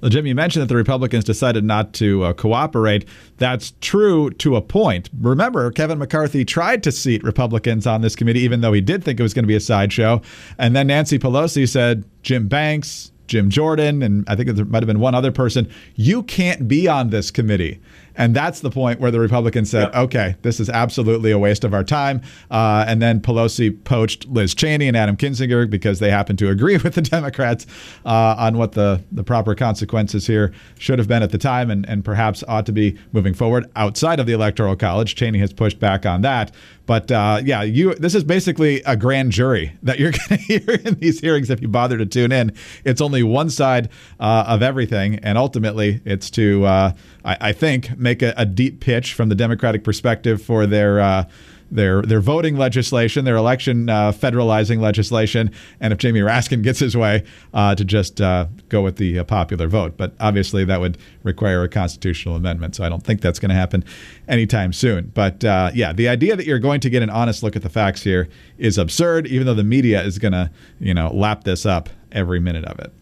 Well, 0.00 0.08
Jim, 0.08 0.24
you 0.24 0.36
mentioned 0.36 0.62
that 0.62 0.68
the 0.68 0.76
Republicans 0.76 1.24
decided 1.24 1.64
not 1.64 1.92
to 1.94 2.22
uh, 2.22 2.32
cooperate. 2.32 3.08
That's 3.38 3.72
true 3.80 4.30
to 4.30 4.54
a 4.54 4.62
point. 4.62 5.10
Remember, 5.20 5.72
Kevin 5.72 5.98
McCarthy 5.98 6.44
tried 6.44 6.84
to 6.84 6.92
seat 6.92 7.24
Republicans 7.24 7.88
on 7.88 8.02
this 8.02 8.14
committee, 8.14 8.40
even 8.40 8.60
though 8.60 8.72
he 8.72 8.80
did 8.80 9.02
think 9.02 9.18
it 9.18 9.24
was 9.24 9.34
going 9.34 9.42
to 9.42 9.48
be 9.48 9.56
a 9.56 9.60
sideshow. 9.60 10.22
And 10.58 10.76
then 10.76 10.86
Nancy 10.86 11.18
Pelosi 11.18 11.68
said, 11.68 12.04
Jim 12.22 12.46
Banks, 12.46 13.10
Jim 13.26 13.50
Jordan, 13.50 14.02
and 14.02 14.24
I 14.28 14.36
think 14.36 14.50
there 14.50 14.64
might 14.64 14.82
have 14.82 14.86
been 14.86 15.00
one 15.00 15.14
other 15.14 15.32
person. 15.32 15.68
You 15.94 16.22
can't 16.22 16.68
be 16.68 16.88
on 16.88 17.10
this 17.10 17.30
committee. 17.30 17.80
And 18.16 18.34
that's 18.34 18.60
the 18.60 18.70
point 18.70 19.00
where 19.00 19.10
the 19.10 19.20
Republicans 19.20 19.70
said, 19.70 19.90
yep. 19.92 19.94
okay, 19.94 20.36
this 20.42 20.60
is 20.60 20.68
absolutely 20.68 21.30
a 21.30 21.38
waste 21.38 21.64
of 21.64 21.74
our 21.74 21.84
time. 21.84 22.22
Uh, 22.50 22.84
and 22.88 23.00
then 23.00 23.20
Pelosi 23.20 23.82
poached 23.84 24.26
Liz 24.26 24.54
Cheney 24.54 24.88
and 24.88 24.96
Adam 24.96 25.16
Kinzinger 25.16 25.68
because 25.68 25.98
they 25.98 26.10
happened 26.10 26.38
to 26.38 26.48
agree 26.48 26.76
with 26.84 26.94
the 26.94 27.02
Democrats 27.02 27.66
uh, 28.04 28.34
on 28.38 28.56
what 28.58 28.72
the, 28.72 29.02
the 29.12 29.24
proper 29.24 29.54
consequences 29.54 30.26
here 30.26 30.52
should 30.78 30.98
have 30.98 31.08
been 31.08 31.22
at 31.22 31.30
the 31.30 31.38
time 31.38 31.70
and, 31.70 31.88
and 31.88 32.04
perhaps 32.04 32.42
ought 32.48 32.66
to 32.66 32.72
be 32.72 32.98
moving 33.12 33.34
forward 33.34 33.70
outside 33.76 34.20
of 34.20 34.26
the 34.26 34.32
Electoral 34.32 34.76
College. 34.76 35.14
Cheney 35.14 35.38
has 35.38 35.52
pushed 35.52 35.78
back 35.78 36.06
on 36.06 36.22
that. 36.22 36.52
But 36.86 37.10
uh, 37.10 37.40
yeah, 37.44 37.62
you 37.62 37.94
this 37.96 38.14
is 38.14 38.24
basically 38.24 38.80
a 38.82 38.96
grand 38.96 39.32
jury 39.32 39.72
that 39.82 39.98
you're 39.98 40.12
going 40.12 40.28
to 40.28 40.36
hear 40.36 40.80
in 40.84 40.94
these 40.94 41.20
hearings 41.20 41.50
if 41.50 41.60
you 41.60 41.68
bother 41.68 41.98
to 41.98 42.06
tune 42.06 42.32
in. 42.32 42.54
It's 42.84 43.00
only 43.00 43.22
one 43.22 43.50
side 43.50 43.90
uh, 44.18 44.44
of 44.46 44.62
everything, 44.62 45.16
and 45.16 45.36
ultimately, 45.36 46.00
it's 46.04 46.30
to 46.30 46.64
uh, 46.64 46.92
I, 47.24 47.36
I, 47.40 47.52
think 47.52 47.98
make 48.06 48.22
a, 48.22 48.32
a, 48.36 48.46
deep 48.46 48.78
pitch 48.78 49.14
from 49.14 49.28
the 49.28 49.34
Democratic 49.34 49.82
perspective 49.82 50.40
for 50.40 50.64
their 50.64 51.00
uh, 51.00 51.24
their 51.72 52.02
their 52.02 52.20
voting 52.20 52.56
legislation, 52.56 53.24
their 53.24 53.34
election 53.34 53.88
uh, 53.88 54.12
federalizing 54.12 54.78
legislation, 54.78 55.50
and 55.80 55.92
if 55.92 55.98
Jamie 55.98 56.20
Raskin 56.20 56.62
gets 56.62 56.78
his 56.78 56.96
way, 56.96 57.24
uh, 57.52 57.74
to 57.74 57.84
just 57.84 58.20
uh, 58.20 58.46
go 58.68 58.82
with 58.82 58.96
the 58.96 59.18
uh, 59.18 59.24
popular 59.24 59.66
vote. 59.66 59.96
But 59.96 60.14
obviously, 60.20 60.64
that 60.64 60.78
would 60.80 60.98
require 61.24 61.64
a 61.64 61.68
constitutional 61.68 62.36
amendment, 62.36 62.76
so 62.76 62.84
I 62.84 62.88
don't 62.88 63.02
think 63.02 63.20
that's 63.20 63.40
going 63.40 63.48
to 63.48 63.56
happen 63.56 63.84
anytime 64.28 64.72
soon. 64.72 65.10
But 65.12 65.44
uh, 65.44 65.72
yeah, 65.74 65.92
the 65.92 66.08
idea 66.08 66.36
that 66.36 66.46
you're 66.46 66.60
going 66.60 66.80
to 66.80 66.90
get 66.90 67.02
an 67.02 67.10
honest 67.10 67.42
look 67.42 67.56
at 67.56 67.62
the 67.62 67.68
facts 67.68 68.02
here 68.04 68.28
is 68.58 68.78
absurd, 68.78 69.26
even 69.26 69.46
though 69.46 69.54
the 69.54 69.64
media 69.64 70.02
is 70.04 70.20
going 70.20 70.32
to 70.32 70.50
you 70.78 70.94
know 70.94 71.12
lap 71.12 71.42
this 71.42 71.66
up 71.66 71.88
every 72.12 72.38
minute 72.38 72.64
of 72.64 72.78
it. 72.78 72.92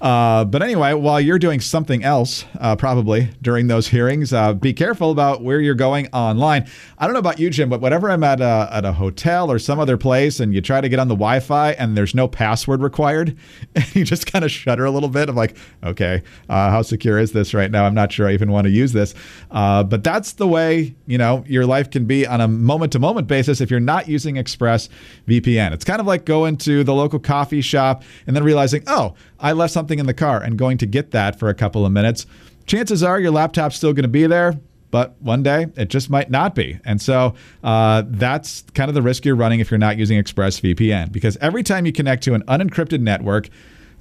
Uh, 0.00 0.44
but 0.44 0.62
anyway, 0.62 0.92
while 0.92 1.20
you're 1.20 1.38
doing 1.38 1.58
something 1.58 2.04
else, 2.04 2.44
uh, 2.60 2.76
probably 2.76 3.30
during 3.40 3.66
those 3.66 3.88
hearings, 3.88 4.32
uh, 4.32 4.52
be 4.52 4.74
careful 4.74 5.10
about 5.10 5.42
where 5.42 5.58
you're 5.58 5.74
going 5.74 6.06
online. 6.08 6.66
I 6.98 7.06
don't 7.06 7.14
know 7.14 7.18
about 7.18 7.38
you, 7.38 7.48
Jim, 7.48 7.70
but 7.70 7.80
whenever 7.80 8.10
I'm 8.10 8.22
at 8.22 8.40
a, 8.40 8.68
at 8.70 8.84
a 8.84 8.92
hotel 8.92 9.50
or 9.50 9.58
some 9.58 9.78
other 9.78 9.96
place 9.96 10.38
and 10.38 10.54
you 10.54 10.60
try 10.60 10.82
to 10.82 10.88
get 10.88 10.98
on 10.98 11.08
the 11.08 11.14
Wi 11.14 11.40
Fi 11.40 11.72
and 11.72 11.96
there's 11.96 12.14
no 12.14 12.28
password 12.28 12.82
required, 12.82 13.38
you 13.92 14.04
just 14.04 14.30
kind 14.30 14.44
of 14.44 14.50
shudder 14.50 14.84
a 14.84 14.90
little 14.90 15.08
bit. 15.08 15.30
I'm 15.30 15.36
like, 15.36 15.56
okay, 15.82 16.22
uh, 16.50 16.70
how 16.70 16.82
secure 16.82 17.18
is 17.18 17.32
this 17.32 17.54
right 17.54 17.70
now? 17.70 17.86
I'm 17.86 17.94
not 17.94 18.12
sure 18.12 18.28
I 18.28 18.32
even 18.34 18.52
want 18.52 18.66
to 18.66 18.70
use 18.70 18.92
this. 18.92 19.14
Uh, 19.50 19.82
but 19.82 20.04
that's 20.04 20.32
the 20.32 20.46
way, 20.46 20.94
you 21.06 21.16
know, 21.16 21.42
your 21.46 21.64
life 21.64 21.90
can 21.90 22.04
be 22.04 22.26
on 22.26 22.42
a 22.42 22.48
moment 22.48 22.92
to 22.92 22.98
moment 22.98 23.28
basis 23.28 23.62
if 23.62 23.70
you're 23.70 23.80
not 23.80 24.08
using 24.08 24.36
Express 24.36 24.90
VPN. 25.26 25.72
It's 25.72 25.84
kind 25.84 26.00
of 26.00 26.06
like 26.06 26.26
going 26.26 26.58
to 26.58 26.84
the 26.84 26.94
local 26.94 27.18
coffee 27.18 27.62
shop 27.62 28.02
and 28.26 28.36
then 28.36 28.44
realizing, 28.44 28.82
oh, 28.86 29.14
I 29.38 29.52
left 29.52 29.72
something 29.72 29.85
in 29.90 30.06
the 30.06 30.14
car 30.14 30.42
and 30.42 30.58
going 30.58 30.78
to 30.78 30.86
get 30.86 31.12
that 31.12 31.38
for 31.38 31.48
a 31.48 31.54
couple 31.54 31.86
of 31.86 31.92
minutes. 31.92 32.26
Chances 32.66 33.02
are 33.02 33.20
your 33.20 33.30
laptop's 33.30 33.76
still 33.76 33.92
going 33.92 34.02
to 34.02 34.08
be 34.08 34.26
there, 34.26 34.58
but 34.90 35.20
one 35.20 35.42
day 35.42 35.66
it 35.76 35.88
just 35.88 36.10
might 36.10 36.30
not 36.30 36.54
be. 36.54 36.78
And 36.84 37.00
so 37.00 37.34
uh, 37.62 38.02
that's 38.06 38.62
kind 38.74 38.88
of 38.88 38.94
the 38.94 39.02
risk 39.02 39.24
you're 39.24 39.36
running 39.36 39.60
if 39.60 39.70
you're 39.70 39.78
not 39.78 39.98
using 39.98 40.20
ExpressVPN, 40.22 41.12
because 41.12 41.36
every 41.38 41.62
time 41.62 41.86
you 41.86 41.92
connect 41.92 42.24
to 42.24 42.34
an 42.34 42.42
unencrypted 42.42 43.00
network, 43.00 43.48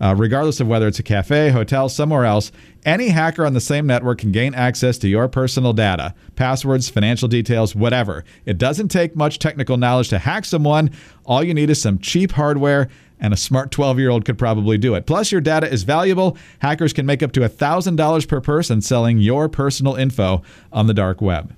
uh, 0.01 0.13
regardless 0.17 0.59
of 0.59 0.67
whether 0.67 0.87
it's 0.87 0.99
a 0.99 1.03
cafe, 1.03 1.49
hotel, 1.49 1.87
somewhere 1.87 2.25
else, 2.25 2.51
any 2.85 3.09
hacker 3.09 3.45
on 3.45 3.53
the 3.53 3.61
same 3.61 3.87
network 3.87 4.19
can 4.19 4.31
gain 4.31 4.53
access 4.53 4.97
to 4.97 5.07
your 5.07 5.27
personal 5.27 5.73
data, 5.73 6.13
passwords, 6.35 6.89
financial 6.89 7.27
details, 7.27 7.75
whatever. 7.75 8.25
It 8.45 8.57
doesn't 8.57 8.89
take 8.89 9.15
much 9.15 9.39
technical 9.39 9.77
knowledge 9.77 10.09
to 10.09 10.19
hack 10.19 10.45
someone. 10.45 10.91
All 11.25 11.43
you 11.43 11.53
need 11.53 11.69
is 11.69 11.81
some 11.81 11.99
cheap 11.99 12.33
hardware 12.33 12.89
and 13.19 13.33
a 13.33 13.37
smart 13.37 13.71
12 13.71 13.99
year 13.99 14.09
old 14.09 14.25
could 14.25 14.37
probably 14.37 14.77
do 14.77 14.95
it. 14.95 15.05
Plus, 15.05 15.31
your 15.31 15.41
data 15.41 15.71
is 15.71 15.83
valuable. 15.83 16.37
Hackers 16.59 16.93
can 16.93 17.05
make 17.05 17.23
up 17.23 17.31
to 17.33 17.41
$1,000 17.41 18.27
per 18.27 18.41
person 18.41 18.81
selling 18.81 19.19
your 19.19 19.49
personal 19.49 19.95
info 19.95 20.41
on 20.71 20.87
the 20.87 20.93
dark 20.93 21.21
web. 21.21 21.55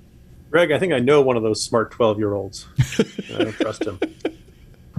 Greg, 0.50 0.72
I 0.72 0.78
think 0.78 0.92
I 0.92 0.98
know 0.98 1.20
one 1.20 1.36
of 1.36 1.42
those 1.42 1.62
smart 1.62 1.90
12 1.90 2.18
year 2.18 2.34
olds. 2.34 2.66
I 3.34 3.44
don't 3.44 3.52
trust 3.52 3.84
him. 3.84 4.00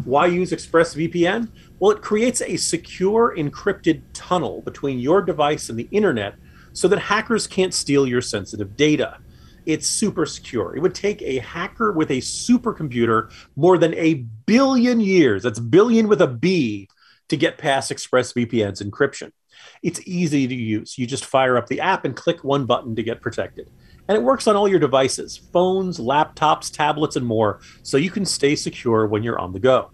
Why 0.04 0.28
use 0.28 0.52
ExpressVPN? 0.52 1.50
Well, 1.80 1.92
it 1.92 2.02
creates 2.02 2.42
a 2.42 2.58
secure 2.58 3.34
encrypted 3.36 4.02
tunnel 4.14 4.62
between 4.62 5.00
your 5.00 5.22
device 5.22 5.70
and 5.70 5.78
the 5.78 5.88
internet 5.92 6.36
so 6.74 6.88
that 6.88 7.00
hackers 7.00 7.48
can't 7.48 7.74
steal 7.74 8.08
your 8.08 8.22
sensitive 8.22 8.78
data 8.78 9.18
it's 9.70 9.88
super 9.88 10.26
secure. 10.26 10.76
It 10.76 10.80
would 10.80 10.96
take 10.96 11.22
a 11.22 11.38
hacker 11.38 11.92
with 11.92 12.10
a 12.10 12.18
supercomputer 12.18 13.32
more 13.56 13.78
than 13.78 13.94
a 13.94 14.16
billion 14.48 15.00
years, 15.00 15.44
that's 15.44 15.60
billion 15.60 16.08
with 16.08 16.22
a 16.22 16.28
B, 16.28 16.90
to 17.28 17.38
get 17.38 17.60
past 17.60 17.92
ExpressVPN's 17.92 18.82
encryption. 18.82 19.32
It's 19.84 20.02
easy 20.08 20.48
to 20.48 20.56
use. 20.56 20.98
You 20.98 21.06
just 21.06 21.24
fire 21.24 21.56
up 21.56 21.68
the 21.68 21.82
app 21.82 22.04
and 22.04 22.16
click 22.16 22.44
one 22.44 22.66
button 22.66 22.96
to 22.96 23.04
get 23.04 23.22
protected. 23.22 23.70
And 24.08 24.18
it 24.18 24.24
works 24.24 24.48
on 24.48 24.56
all 24.56 24.68
your 24.68 24.80
devices 24.80 25.38
phones, 25.38 26.00
laptops, 26.00 26.74
tablets, 26.74 27.16
and 27.16 27.26
more, 27.26 27.60
so 27.84 27.98
you 27.98 28.10
can 28.10 28.26
stay 28.26 28.56
secure 28.56 29.06
when 29.06 29.22
you're 29.22 29.40
on 29.40 29.54
the 29.54 29.60
go. 29.60 29.92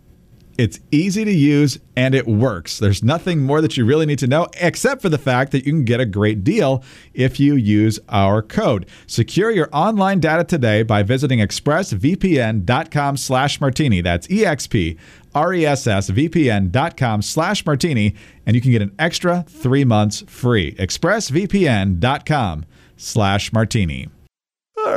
It's 0.58 0.80
easy 0.92 1.26
to 1.26 1.32
use 1.32 1.80
and 1.98 2.16
it 2.16 2.28
works. 2.28 2.80
There's 2.80 3.04
nothing 3.04 3.44
more 3.44 3.62
that 3.62 3.76
you 3.76 3.86
really 3.86 4.06
need 4.06 4.20
to 4.20 4.28
know 4.28 4.48
except 4.62 5.02
for 5.02 5.10
the 5.10 5.18
fact 5.18 5.52
that 5.52 5.66
you 5.66 5.72
can 5.74 5.84
get 5.84 6.00
a 6.00 6.06
great 6.06 6.44
deal 6.44 6.84
if 7.14 7.40
you 7.40 7.56
use 7.56 8.00
our 8.10 8.42
code. 8.42 8.88
Secure 9.06 9.52
your 9.52 9.70
online 9.74 10.20
data 10.20 10.44
today 10.44 10.84
by 10.84 11.04
visiting 11.04 11.40
expressvpn.com 11.40 13.18
slash 13.18 13.60
martini. 13.60 14.02
That's 14.02 14.28
EXP 14.28 14.98
R-E-S-S-V-P-N.com 15.36 17.22
slash 17.22 17.66
martini, 17.66 18.16
and 18.46 18.56
you 18.56 18.62
can 18.62 18.72
get 18.72 18.82
an 18.82 18.96
extra 18.98 19.44
three 19.50 19.84
months 19.84 20.24
free. 20.28 20.72
expressvpn.com 20.76 22.66
slash 22.96 23.52
martini. 23.52 24.08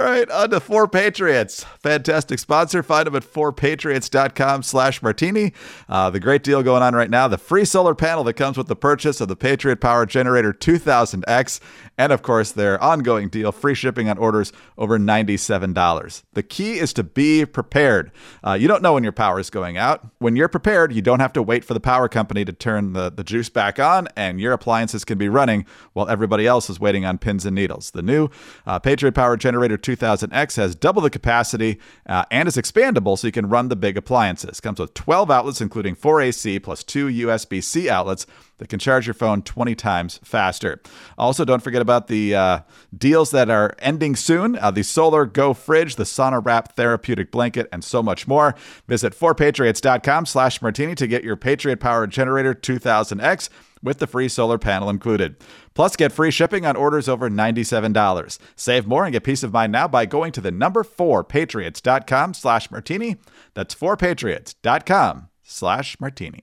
Right, 0.08 0.30
on 0.30 0.48
to 0.50 0.60
Four 0.60 0.88
Patriots. 0.88 1.64
Fantastic 1.80 2.38
sponsor. 2.38 2.82
Find 2.82 3.06
them 3.06 3.14
at 3.14 3.24
fourpatriots.com 3.24 4.62
slash 4.62 5.02
martini. 5.02 5.52
Uh, 5.86 6.08
the 6.08 6.18
great 6.18 6.42
deal 6.42 6.62
going 6.62 6.82
on 6.82 6.94
right 6.94 7.10
now, 7.10 7.28
the 7.28 7.36
free 7.36 7.66
solar 7.66 7.94
panel 7.94 8.24
that 8.24 8.32
comes 8.32 8.56
with 8.56 8.68
the 8.68 8.74
purchase 8.74 9.20
of 9.20 9.28
the 9.28 9.36
Patriot 9.36 9.82
Power 9.82 10.06
Generator 10.06 10.54
2000X, 10.54 11.60
and 11.98 12.10
of 12.10 12.22
course 12.22 12.52
their 12.52 12.82
ongoing 12.82 13.28
deal, 13.28 13.52
free 13.52 13.74
shipping 13.74 14.08
on 14.08 14.16
orders 14.16 14.50
over 14.78 14.98
$97. 14.98 16.22
The 16.32 16.42
key 16.42 16.78
is 16.78 16.94
to 16.94 17.04
be 17.04 17.44
prepared. 17.44 18.10
Uh, 18.42 18.54
you 18.54 18.66
don't 18.66 18.82
know 18.82 18.94
when 18.94 19.02
your 19.02 19.12
power 19.12 19.38
is 19.38 19.50
going 19.50 19.76
out. 19.76 20.06
When 20.20 20.36
you're 20.36 20.48
prepared, 20.48 20.94
you 20.94 21.02
don't 21.02 21.20
have 21.20 21.34
to 21.34 21.42
wait 21.42 21.66
for 21.66 21.74
the 21.74 21.80
power 21.80 22.08
company 22.08 22.46
to 22.46 22.52
turn 22.54 22.94
the, 22.94 23.10
the 23.10 23.24
juice 23.24 23.50
back 23.50 23.78
on, 23.78 24.08
and 24.16 24.40
your 24.40 24.54
appliances 24.54 25.04
can 25.04 25.18
be 25.18 25.28
running 25.28 25.66
while 25.92 26.08
everybody 26.08 26.46
else 26.46 26.70
is 26.70 26.80
waiting 26.80 27.04
on 27.04 27.18
pins 27.18 27.44
and 27.44 27.54
needles. 27.54 27.90
The 27.90 28.00
new 28.00 28.30
uh, 28.66 28.78
Patriot 28.78 29.12
Power 29.12 29.36
Generator 29.36 29.76
2000X 29.99 30.57
has 30.57 30.75
double 30.75 31.02
the 31.02 31.11
capacity 31.11 31.78
uh, 32.07 32.25
and 32.31 32.49
is 32.49 32.57
expandable 32.57 33.19
so 33.19 33.26
you 33.26 33.33
can 33.33 33.49
run 33.49 33.69
the 33.69 33.76
big 33.76 33.97
appliances. 33.97 34.61
Comes 34.61 34.81
with 34.81 34.95
12 34.95 35.31
outlets, 35.31 35.61
including 35.61 35.95
4 35.95 36.21
AC 36.21 36.59
plus 36.61 36.83
two 36.83 37.09
USB 37.09 37.62
C 37.62 37.88
outlets 37.88 38.26
that 38.59 38.69
can 38.69 38.78
charge 38.78 39.07
your 39.07 39.14
phone 39.14 39.43
20 39.43 39.75
times 39.75 40.21
faster. 40.23 40.81
Also, 41.17 41.45
don't 41.45 41.62
forget 41.62 41.81
about 41.81 42.09
the 42.09 42.35
uh, 42.35 42.61
deals 42.97 43.31
that 43.31 43.49
are 43.50 43.75
ending 43.78 44.17
soon 44.17 44.57
uh, 44.57 44.71
the 44.71 44.83
Solar 44.83 45.25
Go 45.25 45.55
Fridge, 45.55 45.97
the 45.97 46.05
Sauna 46.05 46.45
Wrap 46.45 46.75
Therapeutic 46.75 47.31
Blanket, 47.31 47.69
and 47.73 47.83
so 47.83 48.02
much 48.02 48.26
more. 48.26 48.55
Visit 48.87 49.19
4patriots.com 49.19 50.26
slash 50.26 50.61
martini 50.61 50.95
to 50.97 51.07
get 51.07 51.25
your 51.25 51.37
Patriot 51.37 51.78
Power 51.78 52.07
Generator 52.07 52.55
2000X 52.55 53.49
with 53.82 53.99
the 53.99 54.06
free 54.06 54.28
solar 54.28 54.58
panel 54.58 54.90
included. 54.90 55.37
Plus, 55.75 55.97
get 55.97 56.12
free 56.12 56.30
shipping 56.30 56.66
on 56.66 56.76
orders 56.76 57.08
over 57.08 57.30
$97. 57.30 58.38
Save 58.56 58.87
more 58.87 59.04
and 59.04 59.12
get 59.12 59.25
peace 59.25 59.42
of 59.42 59.52
mind 59.52 59.73
now 59.73 59.88
by 59.88 60.06
going 60.06 60.32
to 60.32 60.40
the 60.40 60.50
number 60.50 60.82
4patriots.com 60.82 62.35
slash 62.35 62.70
martini. 62.70 63.16
That's 63.54 63.75
4patriots.com 63.75 65.28
slash 65.42 66.00
martini. 66.00 66.42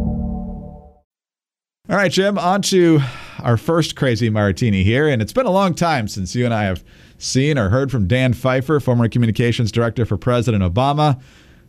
All 1.91 1.97
right, 1.97 2.09
Jim, 2.09 2.37
on 2.37 2.61
to 2.61 3.01
our 3.39 3.57
first 3.57 3.97
crazy 3.97 4.29
martini 4.29 4.81
here. 4.81 5.09
And 5.09 5.21
it's 5.21 5.33
been 5.33 5.45
a 5.45 5.51
long 5.51 5.73
time 5.73 6.07
since 6.07 6.33
you 6.33 6.45
and 6.45 6.53
I 6.53 6.63
have 6.63 6.85
seen 7.17 7.57
or 7.57 7.67
heard 7.67 7.91
from 7.91 8.07
Dan 8.07 8.31
Pfeiffer, 8.31 8.79
former 8.79 9.09
communications 9.09 9.73
director 9.73 10.05
for 10.05 10.15
President 10.15 10.63
Obama. 10.63 11.21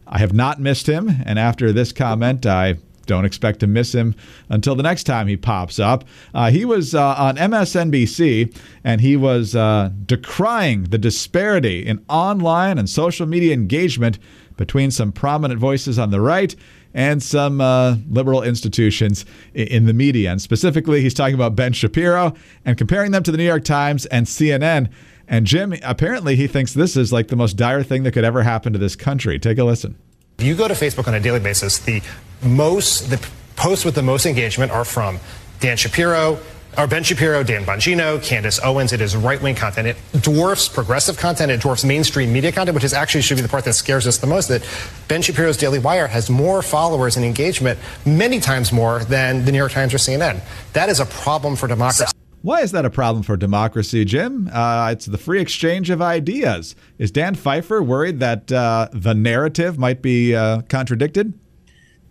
I 0.07 0.19
have 0.19 0.33
not 0.33 0.61
missed 0.61 0.87
him. 0.87 1.11
And 1.27 1.41
after 1.41 1.73
this 1.73 1.91
comment, 1.91 2.47
I 2.47 2.77
don't 3.07 3.25
expect 3.25 3.59
to 3.61 3.67
miss 3.67 3.93
him 3.97 4.15
until 4.49 4.77
the 4.77 4.85
next 4.85 5.05
time 5.05 5.27
he 5.27 5.37
pops 5.37 5.81
up. 5.81 6.05
Uh, 6.33 6.53
he 6.53 6.65
was 6.65 6.95
uh, 6.95 7.17
on 7.19 7.37
MSNBC 7.37 8.57
and 8.85 9.01
he 9.01 9.17
was 9.17 9.57
uh, 9.57 9.91
decrying 10.07 10.85
the 10.91 10.99
disparity 10.99 11.85
in 11.85 12.05
online 12.09 12.79
and 12.79 12.89
social 12.89 13.27
media 13.27 13.53
engagement 13.53 14.21
between 14.57 14.91
some 14.91 15.13
prominent 15.13 15.59
voices 15.59 15.99
on 15.99 16.11
the 16.11 16.21
right 16.21 16.55
and 16.95 17.23
some 17.23 17.61
uh, 17.61 17.97
liberal 18.09 18.43
institutions 18.43 19.25
in 19.55 19.87
the 19.87 19.93
media. 19.93 20.31
And 20.31 20.43
specifically, 20.43 21.01
he's 21.01 21.15
talking 21.15 21.35
about 21.35 21.57
Ben 21.57 21.73
Shapiro 21.73 22.35
and 22.65 22.77
comparing 22.77 23.13
them 23.13 23.23
to 23.23 23.33
the 23.33 23.39
New 23.39 23.47
York 23.47 23.65
Times 23.65 24.07
and 24.07 24.27
CNN. 24.27 24.91
And 25.29 25.47
Jim, 25.47 25.75
apparently, 25.83 26.37
he 26.37 26.47
thinks 26.47 26.75
this 26.75 26.97
is 26.97 27.13
like 27.13 27.29
the 27.29 27.37
most 27.37 27.57
dire 27.57 27.83
thing 27.83 28.03
that 28.03 28.13
could 28.13 28.25
ever 28.25 28.43
happen 28.43 28.73
to 28.73 28.79
this 28.79 28.97
country. 28.97 29.39
Take 29.39 29.59
a 29.59 29.65
listen. 29.65 29.97
You 30.39 30.55
go 30.55 30.69
to 30.69 30.75
Facebook 30.75 31.09
on 31.09 31.15
a 31.15 31.21
daily 31.21 31.41
basis, 31.41 31.79
the 31.79 32.03
most 32.43 33.11
the 33.11 33.25
posts 33.57 33.85
with 33.85 33.95
the 33.95 34.03
most 34.03 34.27
engagement 34.27 34.73
are 34.73 34.85
from 34.85 35.21
Dan 35.61 35.77
Shapiro, 35.77 36.39
or 36.79 36.87
Ben 36.87 37.03
Shapiro, 37.03 37.43
Dan 37.43 37.65
Bongino, 37.65 38.23
Candace 38.23 38.59
Owens. 38.63 38.93
It 38.93 39.01
is 39.01 39.15
right 39.15 39.41
wing 39.41 39.55
content. 39.55 39.89
It 39.89 40.23
dwarfs 40.23 40.69
progressive 40.69 41.19
content. 41.19 41.51
It 41.51 41.61
dwarfs 41.61 41.85
mainstream 41.85 42.33
media 42.33 42.53
content, 42.53 42.75
which 42.75 42.85
is 42.85 42.95
actually 42.95 43.23
should 43.23 43.37
be 43.37 43.43
the 43.43 43.49
part 43.49 43.65
that 43.65 43.75
scares 43.75 44.07
us 44.07 44.19
the 44.19 44.27
most. 44.27 44.49
That 44.49 44.67
Ben 45.09 45.23
Shapiro's 45.23 45.57
Daily 45.57 45.79
Wire 45.79 46.07
has 46.07 46.31
more 46.31 46.63
followers 46.63 47.17
and 47.17 47.25
engagement, 47.25 47.79
many 48.07 48.41
times 48.41 48.73
more 48.73 49.01
than 49.05 49.45
the 49.45 49.53
New 49.53 49.59
York 49.59 49.73
Times 49.73 49.93
or 49.93 49.99
CNN. 49.99 50.41
That 50.73 50.89
is 50.89 51.01
a 51.01 51.07
problem 51.07 51.57
for 51.57 51.67
democracy. 51.67 52.13
Why 52.43 52.61
is 52.63 52.73
that 52.73 52.85
a 52.85 52.91
problem 52.91 53.23
for 53.23 53.37
democracy, 53.37 54.05
Jim? 54.05 54.51
Uh, 54.53 54.91
it's 54.93 55.07
the 55.07 55.19
free 55.19 55.41
exchange 55.41 55.91
of 55.91 56.03
ideas. 56.03 56.75
Is 56.99 57.13
Dan 57.13 57.37
Pfeiffer 57.37 57.81
worried 57.81 58.19
that 58.19 58.51
uh, 58.51 58.89
the 58.93 59.15
narrative 59.15 59.79
might 59.79 60.03
be 60.03 60.35
uh, 60.35 60.63
contradicted? 60.63 61.35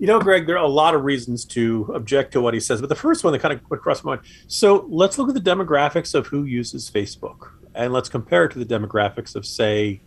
You 0.01 0.07
know, 0.07 0.19
Greg, 0.19 0.47
there 0.47 0.57
are 0.57 0.65
a 0.65 0.67
lot 0.67 0.95
of 0.95 1.03
reasons 1.03 1.45
to 1.45 1.91
object 1.93 2.33
to 2.33 2.41
what 2.41 2.55
he 2.55 2.59
says, 2.59 2.81
but 2.81 2.89
the 2.89 2.95
first 2.95 3.23
one 3.23 3.33
that 3.33 3.39
kind 3.39 3.53
of 3.53 3.61
went 3.69 3.81
across 3.81 4.03
my 4.03 4.15
mind. 4.15 4.25
So 4.47 4.87
let's 4.89 5.19
look 5.19 5.29
at 5.29 5.35
the 5.35 5.39
demographics 5.39 6.15
of 6.15 6.25
who 6.25 6.43
uses 6.43 6.89
Facebook, 6.89 7.51
and 7.75 7.93
let's 7.93 8.09
compare 8.09 8.45
it 8.45 8.51
to 8.53 8.57
the 8.57 8.65
demographics 8.65 9.35
of, 9.35 9.45
say, 9.45 10.01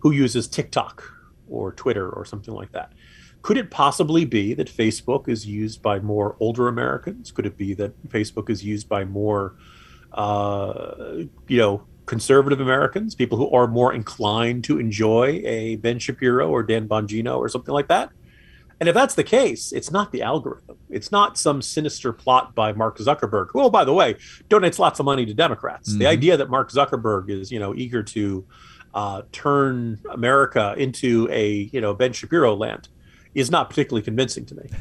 who 0.00 0.10
uses 0.10 0.48
TikTok 0.48 1.02
or 1.48 1.72
Twitter 1.72 2.10
or 2.10 2.26
something 2.26 2.52
like 2.52 2.72
that. 2.72 2.92
Could 3.40 3.56
it 3.56 3.70
possibly 3.70 4.26
be 4.26 4.52
that 4.52 4.68
Facebook 4.68 5.30
is 5.30 5.46
used 5.46 5.80
by 5.80 5.98
more 5.98 6.36
older 6.40 6.68
Americans? 6.68 7.32
Could 7.32 7.46
it 7.46 7.56
be 7.56 7.72
that 7.72 7.98
Facebook 8.08 8.50
is 8.50 8.62
used 8.62 8.86
by 8.86 9.06
more, 9.06 9.56
uh, 10.12 11.22
you 11.46 11.56
know, 11.56 11.86
conservative 12.04 12.60
Americans, 12.60 13.14
people 13.14 13.38
who 13.38 13.50
are 13.52 13.66
more 13.66 13.94
inclined 13.94 14.64
to 14.64 14.78
enjoy 14.78 15.40
a 15.46 15.76
Ben 15.76 15.98
Shapiro 15.98 16.50
or 16.50 16.62
Dan 16.62 16.86
Bongino 16.86 17.38
or 17.38 17.48
something 17.48 17.72
like 17.72 17.88
that? 17.88 18.10
And 18.80 18.88
if 18.88 18.94
that's 18.94 19.14
the 19.14 19.24
case, 19.24 19.72
it's 19.72 19.90
not 19.90 20.12
the 20.12 20.22
algorithm. 20.22 20.76
It's 20.88 21.10
not 21.10 21.36
some 21.36 21.60
sinister 21.62 22.12
plot 22.12 22.54
by 22.54 22.72
Mark 22.72 22.98
Zuckerberg, 22.98 23.48
who, 23.52 23.62
oh, 23.62 23.70
by 23.70 23.84
the 23.84 23.92
way, 23.92 24.14
donates 24.48 24.78
lots 24.78 25.00
of 25.00 25.06
money 25.06 25.26
to 25.26 25.34
Democrats. 25.34 25.90
Mm-hmm. 25.90 25.98
The 25.98 26.06
idea 26.06 26.36
that 26.36 26.48
Mark 26.48 26.70
Zuckerberg 26.70 27.28
is, 27.28 27.50
you 27.50 27.58
know, 27.58 27.74
eager 27.74 28.02
to 28.04 28.46
uh, 28.94 29.22
turn 29.32 30.00
America 30.10 30.74
into 30.78 31.28
a, 31.30 31.68
you 31.72 31.80
know, 31.80 31.92
Ben 31.92 32.12
Shapiro 32.12 32.54
land 32.54 32.88
is 33.34 33.50
not 33.50 33.68
particularly 33.68 34.02
convincing 34.02 34.46
to 34.46 34.54
me. 34.54 34.68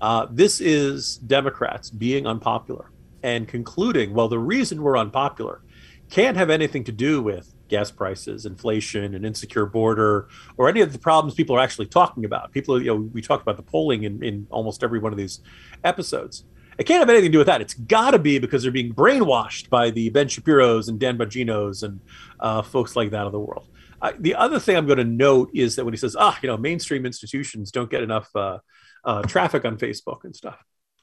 Uh, 0.00 0.26
this 0.28 0.60
is 0.60 1.16
Democrats 1.18 1.88
being 1.88 2.26
unpopular 2.26 2.90
and 3.22 3.48
concluding, 3.48 4.12
well, 4.12 4.28
the 4.28 4.38
reason 4.38 4.82
we're 4.82 4.98
unpopular 4.98 5.62
can't 6.10 6.36
have 6.36 6.50
anything 6.50 6.84
to 6.84 6.92
do 6.92 7.22
with 7.22 7.53
gas 7.68 7.90
prices, 7.90 8.46
inflation, 8.46 9.14
an 9.14 9.24
insecure 9.24 9.66
border, 9.66 10.28
or 10.56 10.68
any 10.68 10.80
of 10.80 10.92
the 10.92 10.98
problems 10.98 11.34
people 11.34 11.56
are 11.56 11.60
actually 11.60 11.86
talking 11.86 12.24
about. 12.24 12.52
People, 12.52 12.80
you 12.80 12.88
know, 12.88 12.96
we 13.12 13.22
talked 13.22 13.42
about 13.42 13.56
the 13.56 13.62
polling 13.62 14.04
in, 14.04 14.22
in 14.22 14.46
almost 14.50 14.82
every 14.82 14.98
one 14.98 15.12
of 15.12 15.18
these 15.18 15.40
episodes. 15.82 16.44
It 16.78 16.84
can't 16.84 17.00
have 17.00 17.08
anything 17.08 17.30
to 17.30 17.32
do 17.32 17.38
with 17.38 17.46
that. 17.46 17.60
It's 17.60 17.74
got 17.74 18.10
to 18.10 18.18
be 18.18 18.38
because 18.38 18.62
they're 18.62 18.72
being 18.72 18.92
brainwashed 18.92 19.70
by 19.70 19.90
the 19.90 20.10
Ben 20.10 20.28
Shapiro's 20.28 20.88
and 20.88 20.98
Dan 20.98 21.16
Bonginos 21.16 21.82
and 21.82 22.00
uh, 22.40 22.62
folks 22.62 22.96
like 22.96 23.10
that 23.10 23.26
of 23.26 23.32
the 23.32 23.40
world. 23.40 23.68
Uh, 24.02 24.12
the 24.18 24.34
other 24.34 24.58
thing 24.58 24.76
I'm 24.76 24.86
going 24.86 24.98
to 24.98 25.04
note 25.04 25.50
is 25.54 25.76
that 25.76 25.84
when 25.84 25.94
he 25.94 25.98
says, 25.98 26.16
ah, 26.18 26.36
you 26.42 26.48
know, 26.48 26.56
mainstream 26.56 27.06
institutions 27.06 27.70
don't 27.70 27.90
get 27.90 28.02
enough 28.02 28.28
uh, 28.34 28.58
uh 29.04 29.22
traffic 29.22 29.64
on 29.64 29.78
Facebook 29.78 30.24
and 30.24 30.34
stuff. 30.34 30.58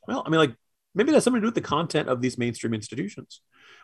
Well, 0.08 0.24
I 0.26 0.30
mean, 0.30 0.40
like 0.40 0.56
maybe 0.94 1.12
that's 1.12 1.24
something 1.24 1.42
to 1.42 1.46
do 1.46 1.48
with 1.48 1.56
the 1.56 1.62
content 1.62 2.10
of 2.10 2.22
these 2.22 2.38
mainstream 2.38 2.74
institutions 2.74 3.42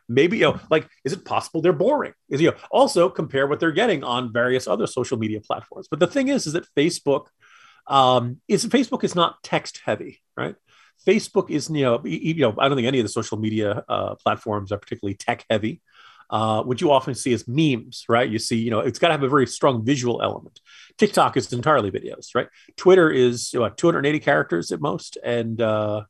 maybe 0.10 0.38
you 0.38 0.44
know 0.44 0.60
like 0.70 0.88
is 1.04 1.14
it 1.14 1.26
possible 1.26 1.62
they're 1.62 1.74
boring 1.74 2.14
is 2.30 2.42
you 2.42 2.52
know 2.52 2.58
also 2.72 3.10
compare 3.10 3.48
what 3.48 3.60
they're 3.60 3.72
getting 3.72 4.04
on 4.04 4.32
various 4.32 4.68
other 4.68 4.88
social 4.88 5.18
media 5.18 5.42
platforms 5.42 5.88
but 5.90 6.00
the 6.00 6.08
thing 6.08 6.28
is 6.28 6.48
is 6.48 6.54
that 6.54 6.68
facebook 6.76 7.28
um 7.88 8.38
is 8.48 8.66
facebook 8.66 9.04
is 9.04 9.16
not 9.16 9.42
text 9.44 9.82
heavy 9.86 10.22
right 10.36 10.56
facebook 11.06 11.50
is 11.50 11.70
you 11.70 11.84
know 11.84 12.02
you 12.06 12.36
know 12.36 12.56
i 12.60 12.68
don't 12.68 12.78
think 12.78 12.88
any 12.88 13.00
of 13.00 13.06
the 13.06 13.10
social 13.10 13.38
media 13.38 13.84
uh, 13.90 14.16
platforms 14.16 14.72
are 14.72 14.78
particularly 14.78 15.16
tech 15.16 15.46
heavy 15.50 15.82
uh, 16.30 16.62
what 16.64 16.82
you 16.82 16.92
often 16.92 17.16
see 17.16 17.32
is 17.32 17.48
memes, 17.48 18.06
right? 18.10 18.30
You 18.30 18.40
see, 18.40 18.58
you 18.58 18.70
know, 18.70 18.80
it's 18.80 19.00
got 19.00 19.08
to 19.08 19.14
have 19.14 19.24
a 19.24 19.30
very 19.30 19.48
strong 19.48 19.86
visual 19.86 20.22
element. 20.22 20.60
TikTok 20.98 21.38
is 21.38 21.52
entirely 21.54 21.90
videos, 21.90 22.36
right? 22.36 22.48
Twitter 22.76 23.10
is 23.10 23.52
what 23.54 23.78
280 23.78 24.20
characters 24.20 24.72
at 24.72 24.82
most, 24.82 25.18
and 25.24 25.62
uh, 25.62 26.04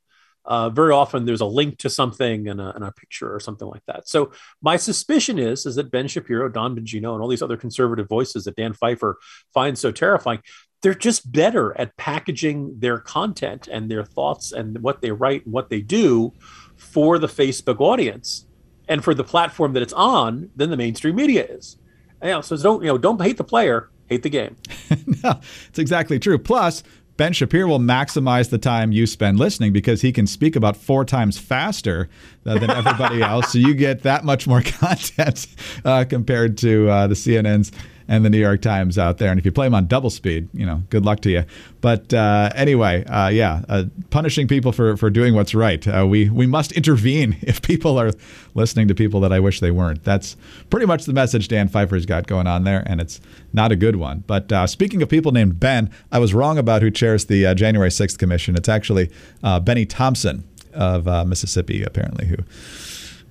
uh, 0.48 0.70
very 0.70 0.94
often 0.94 1.26
there's 1.26 1.42
a 1.42 1.46
link 1.46 1.78
to 1.78 1.90
something 1.90 2.48
and 2.48 2.62
a, 2.62 2.74
and 2.74 2.84
a, 2.84 2.92
picture 2.92 3.34
or 3.34 3.40
something 3.40 3.68
like 3.68 3.84
that. 3.86 4.08
So 4.08 4.32
my 4.62 4.78
suspicion 4.78 5.38
is 5.38 5.66
is 5.66 5.76
that 5.76 5.92
Ben 5.92 6.08
Shapiro, 6.08 6.48
Don 6.50 6.76
Bongino, 6.76 7.14
and 7.14 7.22
all 7.22 7.28
these 7.28 7.42
other 7.42 7.58
conservative 7.58 8.08
voices 8.08 8.46
that 8.46 8.56
Dan 8.56 8.74
Pfeiffer 8.74 9.18
finds 9.54 9.82
so 9.82 9.92
terrifying, 9.92 10.40
they're 10.82 10.94
just 10.94 11.32
better 11.32 11.78
at 11.78 11.96
packaging 11.98 12.80
their 12.80 12.98
content 12.98 13.68
and 13.68 13.92
their 13.92 14.06
thoughts 14.06 14.54
and 14.54 14.82
what 14.82 15.02
they 15.02 15.12
write 15.12 15.46
and 15.46 15.54
what 15.54 15.70
they 15.70 15.82
do 15.82 16.32
for 16.78 17.20
the 17.20 17.28
Facebook 17.28 17.82
audience 17.82 18.46
and 18.88 19.04
for 19.04 19.14
the 19.14 19.24
platform 19.24 19.74
that 19.74 19.84
it's 19.84 19.94
on 19.94 20.50
than 20.56 20.70
the 20.70 20.78
mainstream 20.78 21.16
media 21.16 21.46
is. 21.46 21.78
You 22.24 22.30
know, 22.30 22.42
so 22.42 22.56
don't 22.58 22.82
you 22.82 22.88
know 22.88 22.98
don't 22.98 23.22
hate 23.22 23.38
the 23.38 23.44
player, 23.44 23.90
hate 24.08 24.24
the 24.24 24.30
game. 24.30 24.56
no, 25.24 25.40
it's 25.68 25.80
exactly 25.80 26.20
true. 26.20 26.38
Plus, 26.38 26.84
Ben 27.18 27.34
Shapiro 27.34 27.68
will 27.68 27.80
maximize 27.80 28.52
the 28.52 28.60
time 28.60 28.92
you 28.92 29.08
spend 29.08 29.40
listening 29.40 29.74
because 29.74 30.02
he 30.02 30.12
can 30.12 30.28
speak 30.28 30.56
about 30.56 30.78
four 30.78 31.04
times 31.04 31.40
faster 31.40 32.10
uh, 32.46 32.60
than 32.60 32.70
everybody 32.70 33.22
else. 33.24 33.52
So 33.52 33.58
you 33.58 33.74
get 33.74 34.04
that 34.04 34.24
much 34.24 34.48
more 34.48 34.62
content 34.66 35.48
uh, 35.84 36.06
compared 36.08 36.58
to 36.60 36.90
uh, 36.90 37.08
the 37.08 37.16
CNNs 37.16 37.72
and 38.08 38.24
the 38.24 38.30
New 38.30 38.40
York 38.40 38.62
Times 38.62 38.98
out 38.98 39.18
there. 39.18 39.30
And 39.30 39.40
if 39.40 39.46
you 39.46 39.52
play 39.52 39.66
them 39.66 39.76
on 39.76 39.88
double 39.88 40.10
speed, 40.10 40.48
you 40.54 40.66
know, 40.66 40.84
good 40.90 41.06
luck 41.06 41.20
to 41.22 41.30
you. 41.30 41.44
But 41.82 42.14
uh, 42.14 42.50
anyway, 42.56 43.06
uh, 43.06 43.28
yeah, 43.28 43.64
uh, 43.68 43.86
punishing 44.10 44.48
people 44.48 44.72
for, 44.72 44.96
for 44.98 45.10
doing 45.10 45.34
what's 45.34 45.54
right. 45.54 45.86
Uh, 45.88 46.06
we 46.08 46.30
we 46.30 46.48
must 46.48 46.72
intervene 46.72 47.38
if 47.42 47.62
people 47.62 48.00
are 48.00 48.12
listening 48.54 48.88
to 48.88 48.96
people 48.96 49.20
that 49.22 49.34
I 49.34 49.40
wish 49.40 49.60
they 49.60 49.72
weren't. 49.72 50.04
That's 50.04 50.38
pretty 50.70 50.86
much 50.86 51.06
the 51.06 51.14
message 51.14 51.48
Dan 51.48 51.68
Pfeiffer's 51.68 52.06
got 52.06 52.28
going 52.28 52.48
on 52.48 52.64
there, 52.64 52.84
and 52.86 53.02
it's 53.02 53.20
not 53.54 53.72
a 53.72 53.76
good 53.76 53.98
one. 53.98 54.24
But 54.28 54.52
uh, 54.52 54.68
speaking 54.68 55.02
of 55.02 55.10
people 55.10 55.32
named 55.32 55.60
Ben, 55.60 55.92
I 56.12 56.20
was 56.20 56.34
wrong 56.34 56.58
about 56.58 56.82
who 56.82 56.92
chairs 56.92 57.26
the 57.26 57.46
uh, 57.46 57.54
January 57.54 57.90
6th 57.90 58.18
commission. 58.18 58.56
It's 58.56 58.70
actually 58.70 59.12
Bennie 59.42 59.86
Thompson 59.86 60.44
of 60.74 61.28
Mississippi, 61.28 61.84
apparently, 61.84 62.28
who 62.28 62.38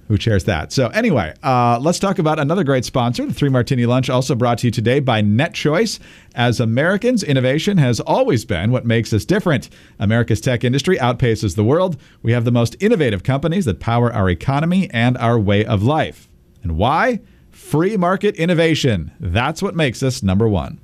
who 0.09 0.19
chairs 0.19 0.45
that. 0.45 0.73
So, 0.73 0.89
anyway, 0.89 1.35
uh, 1.43 1.79
let's 1.81 1.99
talk 1.99 2.19
about 2.19 2.39
another 2.39 2.65
great 2.65 2.85
sponsor, 2.85 3.27
the 3.27 3.35
Three 3.35 3.49
Martini 3.49 3.87
Lunch, 3.87 4.09
also 4.09 4.35
brought 4.35 4.59
to 4.59 4.67
you 4.69 4.71
today 4.71 5.01
by 5.01 5.23
NetChoice. 5.23 5.99
As 6.35 6.61
Americans, 6.61 7.23
innovation 7.23 7.79
has 7.79 8.01
always 8.01 8.45
been 8.45 8.71
what 8.71 8.85
makes 8.85 9.13
us 9.13 9.25
different. 9.25 9.69
America's 9.99 10.41
tech 10.41 10.65
industry 10.65 10.97
outpaces 10.99 11.57
the 11.57 11.65
world. 11.65 11.97
We 12.23 12.33
have 12.33 12.45
the 12.45 12.53
most 12.53 12.77
innovative 12.81 13.23
companies 13.23 13.65
that 13.65 13.81
power 13.81 14.13
our 14.13 14.31
economy 14.31 14.89
and 14.93 15.17
our 15.19 15.39
way 15.39 15.65
of 15.65 15.83
life. 15.83 16.29
And 16.63 16.77
why? 16.77 17.21
Free 17.51 17.97
market 17.97 18.37
innovation. 18.37 19.13
That's 19.19 19.63
what 19.63 19.75
makes 19.75 20.03
us 20.03 20.23
number 20.23 20.49
one. 20.49 20.81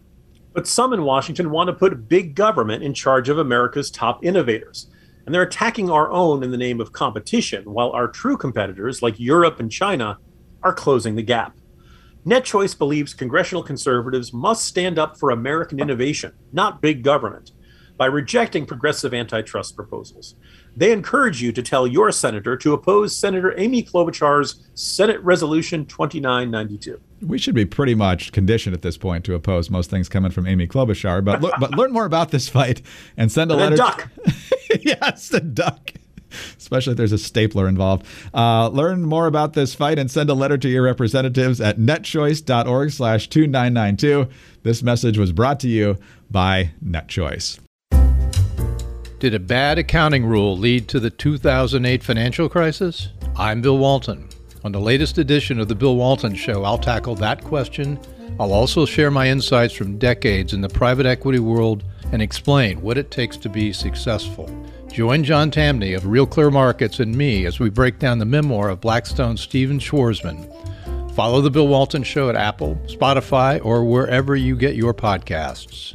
But 0.53 0.67
some 0.67 0.93
in 0.93 1.05
Washington 1.05 1.51
want 1.51 1.69
to 1.69 1.73
put 1.73 2.09
big 2.09 2.35
government 2.35 2.83
in 2.83 2.93
charge 2.93 3.29
of 3.29 3.39
America's 3.39 3.91
top 3.91 4.25
innovators 4.25 4.87
and 5.25 5.35
they're 5.35 5.43
attacking 5.43 5.91
our 5.91 6.11
own 6.11 6.43
in 6.43 6.51
the 6.51 6.57
name 6.57 6.81
of 6.81 6.93
competition, 6.93 7.65
while 7.65 7.91
our 7.91 8.09
true 8.09 8.37
competitors, 8.37 9.03
like 9.03 9.21
Europe 9.21 9.61
and 9.61 9.71
China, 9.71 10.19
are 10.63 10.75
closing 10.75 11.15
the 11.15 11.23
gap. 11.23 11.57
NetChoice 12.27 12.79
believes 12.79 13.15
congressional 13.15 13.63
conservatives 13.63 14.33
must 14.33 14.65
stand 14.65 14.99
up 14.99 15.19
for 15.19 15.31
American 15.31 15.81
innovation, 15.81 16.33
not 16.53 16.81
big 16.81 17.03
government, 17.03 17.53
by 17.97 18.07
rejecting 18.07 18.65
progressive 18.65 19.13
antitrust 19.13 19.75
proposals. 19.75 20.37
They 20.77 20.93
encourage 20.93 21.43
you 21.43 21.53
to 21.53 21.63
tell 21.63 21.87
your 21.87 22.11
senator 22.13 22.57
to 22.57 22.73
oppose 22.73 23.15
Senator 23.15 23.55
Amy 23.59 23.83
Klobuchar's 23.83 24.67
Senate 24.75 25.21
Resolution 25.21 25.85
2992. 25.87 27.01
We 27.21 27.39
should 27.39 27.55
be 27.55 27.67
pretty 27.67 27.95
much 27.95 28.33
conditioned 28.33 28.75
at 28.75 28.83
this 28.83 28.97
point 28.97 29.25
to 29.27 29.35
oppose 29.35 29.71
most 29.71 29.91
things 29.91 30.09
coming 30.09 30.31
from 30.31 30.47
Amy 30.47 30.67
Klobuchar, 30.67 31.25
but 31.25 31.41
but 31.41 31.71
learn 31.73 31.93
more 31.93 32.07
about 32.07 32.31
this 32.31 32.49
fight 32.49 32.83
and 33.17 33.31
send 33.31 33.51
a 33.51 33.55
and 33.55 33.63
letter. 33.63 33.77
Duck. 33.77 34.09
yes, 34.81 35.29
the 35.29 35.41
duck. 35.41 35.93
Especially 36.57 36.93
if 36.93 36.97
there's 36.97 37.13
a 37.13 37.19
stapler 37.19 37.69
involved. 37.69 38.07
Uh, 38.33 38.69
learn 38.69 39.03
more 39.03 39.27
about 39.27 39.53
this 39.53 39.75
fight 39.75 39.99
and 39.99 40.11
send 40.11 40.31
a 40.31 40.35
letter 40.35 40.57
to 40.57 40.69
your 40.69 40.83
representatives 40.83 41.61
at 41.61 41.79
netchoice.org 41.79 42.91
slash 42.91 43.29
2992. 43.29 44.29
This 44.63 44.83
message 44.83 45.19
was 45.19 45.33
brought 45.33 45.61
to 45.61 45.69
you 45.69 45.99
by 46.31 46.71
NetChoice. 46.83 47.62
Did 49.23 49.35
a 49.35 49.39
bad 49.39 49.79
accounting 49.79 50.27
rule 50.27 50.59
lead 50.59 50.89
to 50.89 50.99
the 50.99 51.09
2008 51.09 52.03
financial 52.03 52.49
crisis? 52.49 53.11
I'm 53.37 53.63
Bill 53.63 53.79
Walton. 53.79 54.29
On 54.65 54.73
the 54.73 54.81
latest 54.81 55.17
edition 55.17 55.61
of 55.61 55.69
The 55.69 55.77
Bill 55.77 55.95
Walton 55.95 56.35
Show, 56.35 56.65
I'll 56.65 56.77
tackle 56.77 57.15
that 57.15 57.45
question. 57.45 58.01
I'll 58.41 58.53
also 58.53 58.85
share 58.85 59.13
my 59.13 59.29
insights 59.29 59.75
from 59.75 59.97
decades 59.97 60.55
in 60.55 60.61
the 60.61 60.69
private 60.69 61.07
equity 61.07 61.39
world 61.39 61.85
and 62.11 62.21
explain 62.21 62.83
what 62.83 62.99
it 62.99 63.13
takes 63.13 63.37
to 63.37 63.49
be 63.49 63.73
successful. 63.73 64.51
Join 64.89 65.23
John 65.23 65.53
Tamny 65.53 65.93
of 65.93 66.05
Real 66.05 66.27
Clear 66.27 66.51
Markets 66.51 66.99
and 66.99 67.15
me 67.15 67.47
as 67.47 67.61
we 67.61 67.71
break 67.71 68.01
down 68.01 68.19
the 68.19 68.25
memoir 68.25 68.71
of 68.71 68.81
Blackstone's 68.81 69.41
Stephen 69.41 69.79
Schwarzman. 69.79 70.49
Follow 71.15 71.41
The 71.41 71.51
Bill 71.53 71.69
Walton 71.69 72.03
Show 72.03 72.29
at 72.29 72.35
Apple, 72.35 72.75
Spotify, 72.87 73.65
or 73.65 73.85
wherever 73.85 74.35
you 74.35 74.57
get 74.57 74.75
your 74.75 74.93
podcasts. 74.93 75.95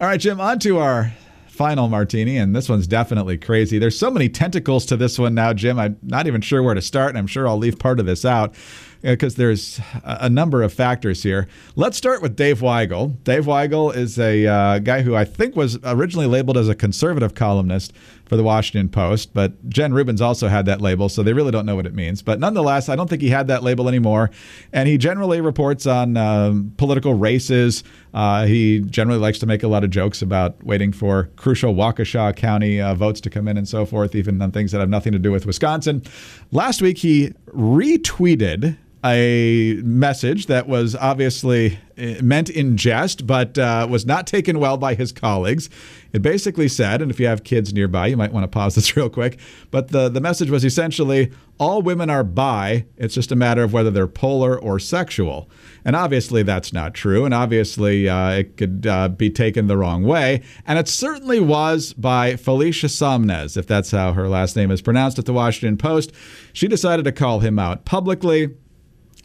All 0.00 0.08
right, 0.08 0.18
Jim, 0.18 0.40
on 0.40 0.58
to 0.58 0.78
our 0.78 1.12
final 1.46 1.88
martini, 1.88 2.36
and 2.36 2.54
this 2.54 2.68
one's 2.68 2.88
definitely 2.88 3.38
crazy. 3.38 3.78
There's 3.78 3.96
so 3.96 4.10
many 4.10 4.28
tentacles 4.28 4.84
to 4.86 4.96
this 4.96 5.20
one 5.20 5.36
now, 5.36 5.52
Jim. 5.52 5.78
I'm 5.78 5.96
not 6.02 6.26
even 6.26 6.40
sure 6.40 6.64
where 6.64 6.74
to 6.74 6.82
start, 6.82 7.10
and 7.10 7.18
I'm 7.18 7.28
sure 7.28 7.46
I'll 7.46 7.58
leave 7.58 7.78
part 7.78 8.00
of 8.00 8.06
this 8.06 8.24
out 8.24 8.56
because 9.04 9.34
there's 9.34 9.80
a 10.02 10.30
number 10.30 10.62
of 10.62 10.72
factors 10.72 11.22
here. 11.22 11.46
Let's 11.76 11.96
start 11.96 12.22
with 12.22 12.36
Dave 12.36 12.60
Weigel. 12.60 13.22
Dave 13.22 13.44
Weigel 13.44 13.94
is 13.94 14.18
a 14.18 14.46
uh, 14.46 14.78
guy 14.78 15.02
who 15.02 15.14
I 15.14 15.26
think 15.26 15.54
was 15.54 15.78
originally 15.84 16.26
labeled 16.26 16.56
as 16.56 16.70
a 16.70 16.74
conservative 16.74 17.34
columnist 17.34 17.92
for 18.24 18.38
the 18.38 18.42
Washington 18.42 18.88
Post, 18.88 19.34
but 19.34 19.68
Jen 19.68 19.92
Rubens 19.92 20.22
also 20.22 20.48
had 20.48 20.64
that 20.64 20.80
label, 20.80 21.10
so 21.10 21.22
they 21.22 21.34
really 21.34 21.50
don't 21.52 21.66
know 21.66 21.76
what 21.76 21.84
it 21.84 21.94
means. 21.94 22.22
But 22.22 22.40
nonetheless, 22.40 22.88
I 22.88 22.96
don't 22.96 23.10
think 23.10 23.20
he 23.20 23.28
had 23.28 23.48
that 23.48 23.62
label 23.62 23.86
anymore. 23.86 24.30
And 24.72 24.88
he 24.88 24.96
generally 24.96 25.42
reports 25.42 25.86
on 25.86 26.16
um, 26.16 26.72
political 26.78 27.12
races. 27.12 27.84
Uh, 28.14 28.46
he 28.46 28.80
generally 28.80 29.20
likes 29.20 29.38
to 29.40 29.46
make 29.46 29.62
a 29.62 29.68
lot 29.68 29.84
of 29.84 29.90
jokes 29.90 30.22
about 30.22 30.62
waiting 30.64 30.90
for 30.90 31.28
crucial 31.36 31.74
Waukesha 31.74 32.34
County 32.36 32.80
uh, 32.80 32.94
votes 32.94 33.20
to 33.20 33.28
come 33.28 33.46
in 33.48 33.58
and 33.58 33.68
so 33.68 33.84
forth, 33.84 34.14
even 34.14 34.40
on 34.40 34.50
things 34.50 34.72
that 34.72 34.78
have 34.78 34.88
nothing 34.88 35.12
to 35.12 35.18
do 35.18 35.30
with 35.30 35.44
Wisconsin. 35.44 36.02
Last 36.50 36.80
week, 36.80 36.96
he 36.96 37.34
retweeted 37.48 38.78
a 39.04 39.80
message 39.84 40.46
that 40.46 40.66
was 40.66 40.96
obviously 40.96 41.78
eh, 41.98 42.20
meant 42.22 42.48
in 42.48 42.76
jest, 42.76 43.26
but 43.26 43.58
uh, 43.58 43.86
was 43.88 44.06
not 44.06 44.26
taken 44.26 44.58
well 44.58 44.78
by 44.78 44.94
his 44.94 45.12
colleagues. 45.12 45.68
It 46.14 46.22
basically 46.22 46.68
said, 46.68 47.02
and 47.02 47.10
if 47.10 47.20
you 47.20 47.26
have 47.26 47.44
kids 47.44 47.74
nearby, 47.74 48.06
you 48.06 48.16
might 48.16 48.32
want 48.32 48.44
to 48.44 48.48
pause 48.48 48.76
this 48.76 48.96
real 48.96 49.10
quick, 49.10 49.38
but 49.70 49.88
the, 49.88 50.08
the 50.08 50.20
message 50.20 50.48
was 50.48 50.64
essentially 50.64 51.32
all 51.58 51.82
women 51.82 52.08
are 52.08 52.24
bi. 52.24 52.86
It's 52.96 53.14
just 53.14 53.30
a 53.30 53.36
matter 53.36 53.62
of 53.62 53.72
whether 53.72 53.90
they're 53.90 54.06
polar 54.06 54.58
or 54.58 54.78
sexual. 54.78 55.48
And 55.84 55.94
obviously, 55.94 56.42
that's 56.42 56.72
not 56.72 56.94
true. 56.94 57.24
And 57.24 57.34
obviously, 57.34 58.08
uh, 58.08 58.30
it 58.30 58.56
could 58.56 58.86
uh, 58.86 59.08
be 59.08 59.30
taken 59.30 59.66
the 59.66 59.76
wrong 59.76 60.02
way. 60.02 60.42
And 60.66 60.78
it 60.78 60.88
certainly 60.88 61.40
was 61.40 61.92
by 61.92 62.36
Felicia 62.36 62.86
Sonmez, 62.86 63.56
if 63.56 63.66
that's 63.66 63.90
how 63.90 64.14
her 64.14 64.28
last 64.28 64.56
name 64.56 64.70
is 64.70 64.82
pronounced 64.82 65.18
at 65.18 65.26
the 65.26 65.32
Washington 65.32 65.76
Post. 65.76 66.10
She 66.52 66.68
decided 66.68 67.04
to 67.04 67.12
call 67.12 67.40
him 67.40 67.58
out 67.58 67.84
publicly. 67.84 68.50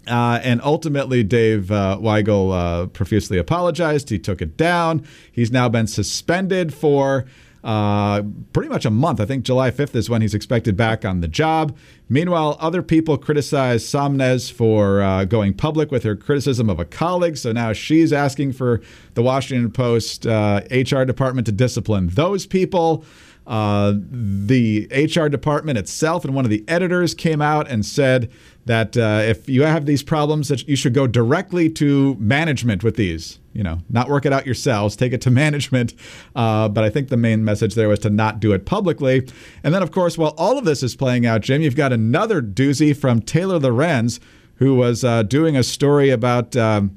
Uh, 0.10 0.40
and 0.44 0.62
ultimately, 0.64 1.24
Dave 1.24 1.72
uh, 1.72 1.98
Weigel 2.02 2.52
uh, 2.52 2.88
profusely 2.88 3.38
apologized. 3.38 4.10
He 4.10 4.20
took 4.20 4.42
it 4.42 4.58
down. 4.58 5.06
He's 5.32 5.52
now 5.52 5.70
been 5.70 5.88
suspended 5.88 6.74
for 6.74 7.26
uh, 7.64 8.24
pretty 8.54 8.70
much 8.70 8.86
a 8.86 8.90
month. 8.90 9.20
I 9.20 9.26
think 9.26 9.44
July 9.44 9.70
5th 9.70 9.96
is 9.96 10.10
when 10.10 10.22
he's 10.22 10.34
expected 10.34 10.78
back 10.78 11.04
on 11.04 11.22
the 11.22 11.28
job. 11.28 11.78
Meanwhile, 12.08 12.58
other 12.60 12.82
people 12.82 13.18
criticize 13.18 13.84
Sonmez 13.84 14.52
for 14.52 15.02
uh, 15.02 15.26
going 15.26 15.54
public 15.54 15.92
with 15.92 16.04
her 16.04 16.16
criticism 16.16 16.70
of 16.70 16.80
a 16.80 16.86
colleague. 16.86 17.38
So 17.38 17.52
now 17.52 17.74
she's 17.74 18.14
asking 18.14 18.54
for 18.54 18.82
the 19.14 19.22
Washington 19.22 19.72
Post 19.72 20.26
HR 20.26 20.30
uh, 20.32 21.06
department 21.06 21.46
to 21.48 21.52
discipline 21.52 22.08
those 22.08 22.46
people. 22.46 23.04
Uh, 23.50 23.94
the 23.96 24.88
HR 24.92 25.28
department 25.28 25.76
itself 25.76 26.24
and 26.24 26.36
one 26.36 26.46
of 26.46 26.52
the 26.52 26.64
editors 26.68 27.16
came 27.16 27.42
out 27.42 27.68
and 27.68 27.84
said 27.84 28.30
that 28.70 28.96
uh, 28.96 29.22
if 29.24 29.50
you 29.50 29.64
have 29.64 29.88
these 29.88 30.04
problems, 30.04 30.50
that 30.50 30.68
you 30.68 30.76
should 30.76 30.94
go 30.94 31.08
directly 31.08 31.72
to 31.72 32.16
management 32.20 32.84
with 32.84 32.98
these. 32.98 33.40
You 33.52 33.64
know, 33.64 33.80
not 33.90 34.10
work 34.10 34.28
it 34.28 34.32
out 34.32 34.46
yourselves, 34.46 34.96
take 34.96 35.12
it 35.12 35.22
to 35.22 35.32
management. 35.46 35.96
Uh, 36.36 36.70
but 36.70 36.84
I 36.84 36.92
think 36.92 37.10
the 37.10 37.18
main 37.18 37.44
message 37.44 37.74
there 37.74 37.90
was 37.90 37.98
to 38.00 38.12
not 38.12 38.40
do 38.40 38.54
it 38.54 38.68
publicly. 38.68 39.28
And 39.64 39.74
then, 39.74 39.82
of 39.82 39.90
course, 39.90 40.20
while 40.20 40.36
all 40.38 40.60
of 40.60 40.66
this 40.66 40.84
is 40.84 40.96
playing 40.96 41.26
out, 41.26 41.42
Jim, 41.42 41.64
you've 41.64 41.76
got 41.76 41.92
another 41.92 42.44
doozy 42.44 42.96
from 42.96 43.24
Taylor 43.24 43.58
Lorenz, 43.58 44.20
who 44.58 44.76
was 44.76 45.04
uh, 45.04 45.24
doing 45.24 45.58
a 45.58 45.64
story 45.64 46.12
about. 46.12 46.56
Um, 46.56 46.96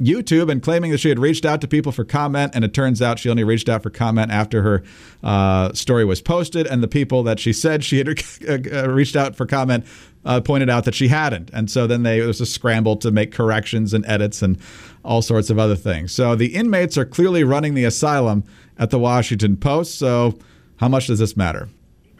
YouTube 0.00 0.50
and 0.50 0.62
claiming 0.62 0.90
that 0.90 0.98
she 0.98 1.08
had 1.08 1.18
reached 1.18 1.44
out 1.44 1.60
to 1.60 1.68
people 1.68 1.92
for 1.92 2.04
comment, 2.04 2.52
and 2.54 2.64
it 2.64 2.72
turns 2.72 3.02
out 3.02 3.18
she 3.18 3.28
only 3.28 3.44
reached 3.44 3.68
out 3.68 3.82
for 3.82 3.90
comment 3.90 4.30
after 4.30 4.62
her 4.62 4.82
uh, 5.22 5.72
story 5.72 6.04
was 6.04 6.20
posted, 6.20 6.66
and 6.66 6.82
the 6.82 6.88
people 6.88 7.22
that 7.22 7.38
she 7.38 7.52
said 7.52 7.84
she 7.84 7.98
had 7.98 8.08
uh, 8.48 8.90
reached 8.90 9.16
out 9.16 9.36
for 9.36 9.46
comment 9.46 9.84
uh, 10.24 10.40
pointed 10.40 10.70
out 10.70 10.84
that 10.84 10.94
she 10.94 11.08
hadn't, 11.08 11.50
and 11.52 11.70
so 11.70 11.86
then 11.86 12.02
they, 12.02 12.20
was 12.20 12.40
a 12.40 12.46
scramble 12.46 12.96
to 12.96 13.10
make 13.10 13.32
corrections 13.32 13.94
and 13.94 14.04
edits 14.06 14.42
and 14.42 14.58
all 15.04 15.22
sorts 15.22 15.50
of 15.50 15.58
other 15.58 15.76
things. 15.76 16.12
So 16.12 16.34
the 16.34 16.54
inmates 16.54 16.98
are 16.98 17.04
clearly 17.04 17.44
running 17.44 17.74
the 17.74 17.84
asylum 17.84 18.44
at 18.78 18.90
the 18.90 18.98
Washington 18.98 19.56
Post. 19.56 19.98
So 19.98 20.38
how 20.76 20.88
much 20.88 21.06
does 21.06 21.18
this 21.18 21.36
matter? 21.36 21.68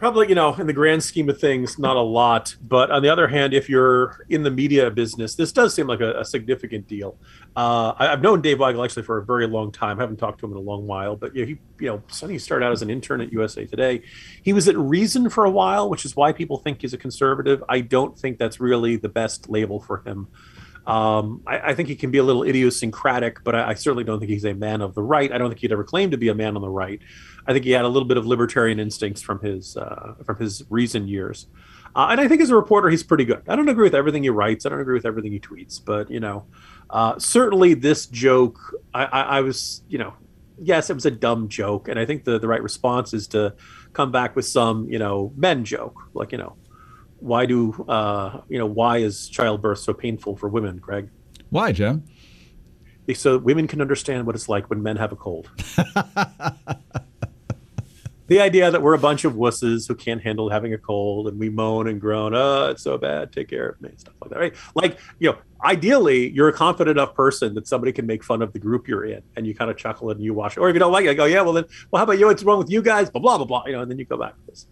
Probably, 0.01 0.29
you 0.29 0.33
know, 0.33 0.55
in 0.55 0.65
the 0.65 0.73
grand 0.73 1.03
scheme 1.03 1.29
of 1.29 1.39
things, 1.39 1.77
not 1.77 1.95
a 1.95 2.01
lot. 2.01 2.55
But 2.59 2.89
on 2.89 3.03
the 3.03 3.09
other 3.09 3.27
hand, 3.27 3.53
if 3.53 3.69
you're 3.69 4.25
in 4.29 4.41
the 4.41 4.49
media 4.49 4.89
business, 4.89 5.35
this 5.35 5.51
does 5.51 5.75
seem 5.75 5.85
like 5.85 6.01
a, 6.01 6.21
a 6.21 6.25
significant 6.25 6.87
deal. 6.87 7.19
Uh, 7.55 7.93
I, 7.95 8.05
have 8.05 8.19
known 8.19 8.41
Dave 8.41 8.57
Weigel 8.57 8.83
actually 8.83 9.03
for 9.03 9.19
a 9.19 9.23
very 9.23 9.45
long 9.45 9.71
time. 9.71 9.99
I 9.99 10.01
haven't 10.01 10.17
talked 10.17 10.39
to 10.39 10.47
him 10.47 10.53
in 10.53 10.57
a 10.57 10.61
long 10.61 10.87
while, 10.87 11.15
but 11.15 11.35
you 11.35 11.41
know, 11.43 11.47
he, 11.49 11.59
you 11.79 11.87
know, 11.91 12.01
Sonny 12.07 12.39
started 12.39 12.65
out 12.65 12.71
as 12.71 12.81
an 12.81 12.89
intern 12.89 13.21
at 13.21 13.31
USA 13.31 13.67
Today. 13.67 14.01
He 14.41 14.53
was 14.53 14.67
at 14.67 14.75
Reason 14.75 15.29
for 15.29 15.45
a 15.45 15.51
while, 15.51 15.87
which 15.87 16.03
is 16.03 16.15
why 16.15 16.33
people 16.33 16.57
think 16.57 16.81
he's 16.81 16.95
a 16.95 16.97
conservative. 16.97 17.63
I 17.69 17.81
don't 17.81 18.17
think 18.17 18.39
that's 18.39 18.59
really 18.59 18.95
the 18.95 19.09
best 19.09 19.51
label 19.51 19.79
for 19.79 19.97
him. 19.97 20.29
Um, 20.85 21.43
I, 21.45 21.59
I, 21.59 21.75
think 21.75 21.89
he 21.89 21.95
can 21.95 22.09
be 22.09 22.17
a 22.17 22.23
little 22.23 22.43
idiosyncratic, 22.43 23.43
but 23.43 23.53
I, 23.53 23.69
I, 23.69 23.73
certainly 23.75 24.03
don't 24.03 24.17
think 24.17 24.31
he's 24.31 24.45
a 24.45 24.55
man 24.55 24.81
of 24.81 24.95
the 24.95 25.03
right. 25.03 25.31
I 25.31 25.37
don't 25.37 25.49
think 25.49 25.59
he'd 25.61 25.71
ever 25.71 25.83
claim 25.83 26.09
to 26.09 26.17
be 26.17 26.29
a 26.29 26.33
man 26.33 26.55
on 26.55 26.61
the 26.63 26.69
right. 26.69 26.99
I 27.45 27.53
think 27.53 27.65
he 27.65 27.71
had 27.71 27.85
a 27.85 27.87
little 27.87 28.07
bit 28.07 28.17
of 28.17 28.25
libertarian 28.25 28.79
instincts 28.79 29.21
from 29.21 29.39
his 29.41 29.77
uh, 29.77 30.15
from 30.25 30.37
his 30.37 30.63
Reason 30.71 31.07
years. 31.07 31.45
Uh, 31.95 32.07
and 32.11 32.21
I 32.21 32.27
think 32.27 32.41
as 32.41 32.49
a 32.49 32.55
reporter, 32.55 32.89
he's 32.89 33.03
pretty 33.03 33.25
good. 33.25 33.43
I 33.47 33.55
don't 33.55 33.69
agree 33.69 33.83
with 33.83 33.95
everything 33.95 34.23
he 34.23 34.29
writes. 34.29 34.65
I 34.65 34.69
don't 34.69 34.79
agree 34.79 34.93
with 34.93 35.05
everything 35.05 35.31
he 35.31 35.39
tweets. 35.39 35.79
But 35.83 36.09
you 36.09 36.19
know, 36.19 36.45
uh, 36.89 37.19
certainly 37.19 37.73
this 37.73 38.05
joke, 38.07 38.59
I, 38.93 39.05
I, 39.05 39.21
I, 39.21 39.41
was, 39.41 39.83
you 39.87 39.97
know, 39.97 40.13
yes, 40.61 40.89
it 40.89 40.93
was 40.93 41.05
a 41.05 41.11
dumb 41.11 41.49
joke, 41.49 41.89
and 41.89 41.99
I 41.99 42.05
think 42.05 42.23
the 42.23 42.39
the 42.39 42.47
right 42.47 42.63
response 42.63 43.13
is 43.13 43.27
to 43.29 43.53
come 43.93 44.11
back 44.11 44.35
with 44.35 44.45
some, 44.45 44.89
you 44.89 44.99
know, 44.99 45.33
men 45.35 45.65
joke, 45.65 45.95
like 46.13 46.31
you 46.31 46.37
know, 46.37 46.55
why 47.21 47.45
do 47.45 47.85
uh, 47.87 48.41
you 48.49 48.57
know 48.57 48.65
why 48.65 48.97
is 48.97 49.29
childbirth 49.29 49.79
so 49.79 49.93
painful 49.93 50.35
for 50.35 50.49
women, 50.49 50.77
Greg? 50.77 51.09
Why, 51.49 51.71
Jim? 51.71 52.03
So 53.13 53.37
women 53.37 53.67
can 53.67 53.81
understand 53.81 54.25
what 54.25 54.35
it's 54.35 54.47
like 54.47 54.69
when 54.69 54.81
men 54.83 54.95
have 54.97 55.11
a 55.11 55.15
cold. 55.15 55.49
the 58.27 58.39
idea 58.39 58.71
that 58.71 58.81
we're 58.81 58.93
a 58.93 58.99
bunch 58.99 59.25
of 59.25 59.33
wusses 59.33 59.87
who 59.87 59.95
can't 59.95 60.21
handle 60.21 60.49
having 60.49 60.73
a 60.73 60.77
cold 60.77 61.27
and 61.27 61.37
we 61.37 61.49
moan 61.49 61.89
and 61.89 61.99
groan, 61.99 62.33
oh, 62.33 62.69
it's 62.69 62.81
so 62.81 62.97
bad, 62.97 63.33
take 63.33 63.49
care 63.49 63.67
of 63.67 63.81
me, 63.81 63.89
stuff 63.97 64.13
like 64.21 64.31
that, 64.31 64.39
right? 64.39 64.53
Like, 64.73 64.97
you 65.19 65.31
know, 65.31 65.37
ideally, 65.65 66.29
you're 66.29 66.47
a 66.47 66.53
confident 66.53 66.97
enough 66.97 67.13
person 67.13 67.53
that 67.55 67.67
somebody 67.67 67.91
can 67.91 68.05
make 68.05 68.23
fun 68.23 68.41
of 68.41 68.53
the 68.53 68.59
group 68.59 68.87
you're 68.87 69.03
in 69.03 69.21
and 69.35 69.45
you 69.45 69.53
kind 69.53 69.69
of 69.69 69.75
chuckle 69.75 70.11
and 70.11 70.21
you 70.23 70.33
watch 70.33 70.55
it. 70.55 70.61
Or 70.61 70.69
if 70.69 70.73
you 70.73 70.79
don't 70.79 70.93
like 70.93 71.03
it, 71.05 71.09
I 71.09 71.13
go, 71.15 71.25
yeah, 71.25 71.41
well, 71.41 71.51
then, 71.51 71.65
well, 71.89 71.99
how 71.99 72.03
about 72.05 72.19
you? 72.19 72.27
What's 72.27 72.43
wrong 72.43 72.59
with 72.59 72.69
you 72.69 72.81
guys? 72.81 73.09
Blah, 73.09 73.21
blah, 73.21 73.37
blah, 73.37 73.45
blah, 73.45 73.63
you 73.65 73.73
know, 73.73 73.81
and 73.81 73.91
then 73.91 73.99
you 73.99 74.05
go 74.05 74.15
back 74.15 74.35
to 74.35 74.41
this. 74.47 74.67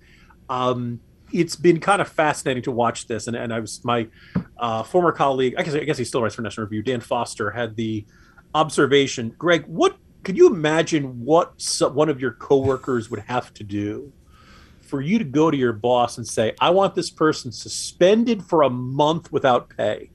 Um, 0.47 1.01
it's 1.31 1.55
been 1.55 1.79
kind 1.79 2.01
of 2.01 2.07
fascinating 2.07 2.63
to 2.63 2.71
watch 2.71 3.07
this. 3.07 3.27
And, 3.27 3.35
and 3.35 3.53
I 3.53 3.59
was 3.59 3.83
my 3.83 4.07
uh, 4.57 4.83
former 4.83 5.11
colleague, 5.11 5.55
I 5.57 5.63
guess, 5.63 5.75
I 5.75 5.83
guess 5.83 5.97
he 5.97 6.05
still 6.05 6.21
writes 6.21 6.35
for 6.35 6.41
National 6.41 6.65
Review, 6.65 6.83
Dan 6.83 7.01
Foster, 7.01 7.51
had 7.51 7.75
the 7.75 8.05
observation. 8.53 9.33
Greg, 9.37 9.65
what 9.65 9.97
could 10.23 10.37
you 10.37 10.47
imagine 10.47 11.23
what 11.23 11.53
one 11.93 12.09
of 12.09 12.19
your 12.19 12.31
coworkers 12.31 13.09
would 13.09 13.21
have 13.21 13.53
to 13.55 13.63
do 13.63 14.11
for 14.81 15.01
you 15.01 15.19
to 15.19 15.23
go 15.23 15.51
to 15.51 15.57
your 15.57 15.73
boss 15.73 16.17
and 16.17 16.27
say, 16.27 16.53
I 16.59 16.71
want 16.71 16.95
this 16.95 17.09
person 17.09 17.51
suspended 17.51 18.43
for 18.43 18.63
a 18.63 18.69
month 18.69 19.31
without 19.31 19.69
pay? 19.69 20.11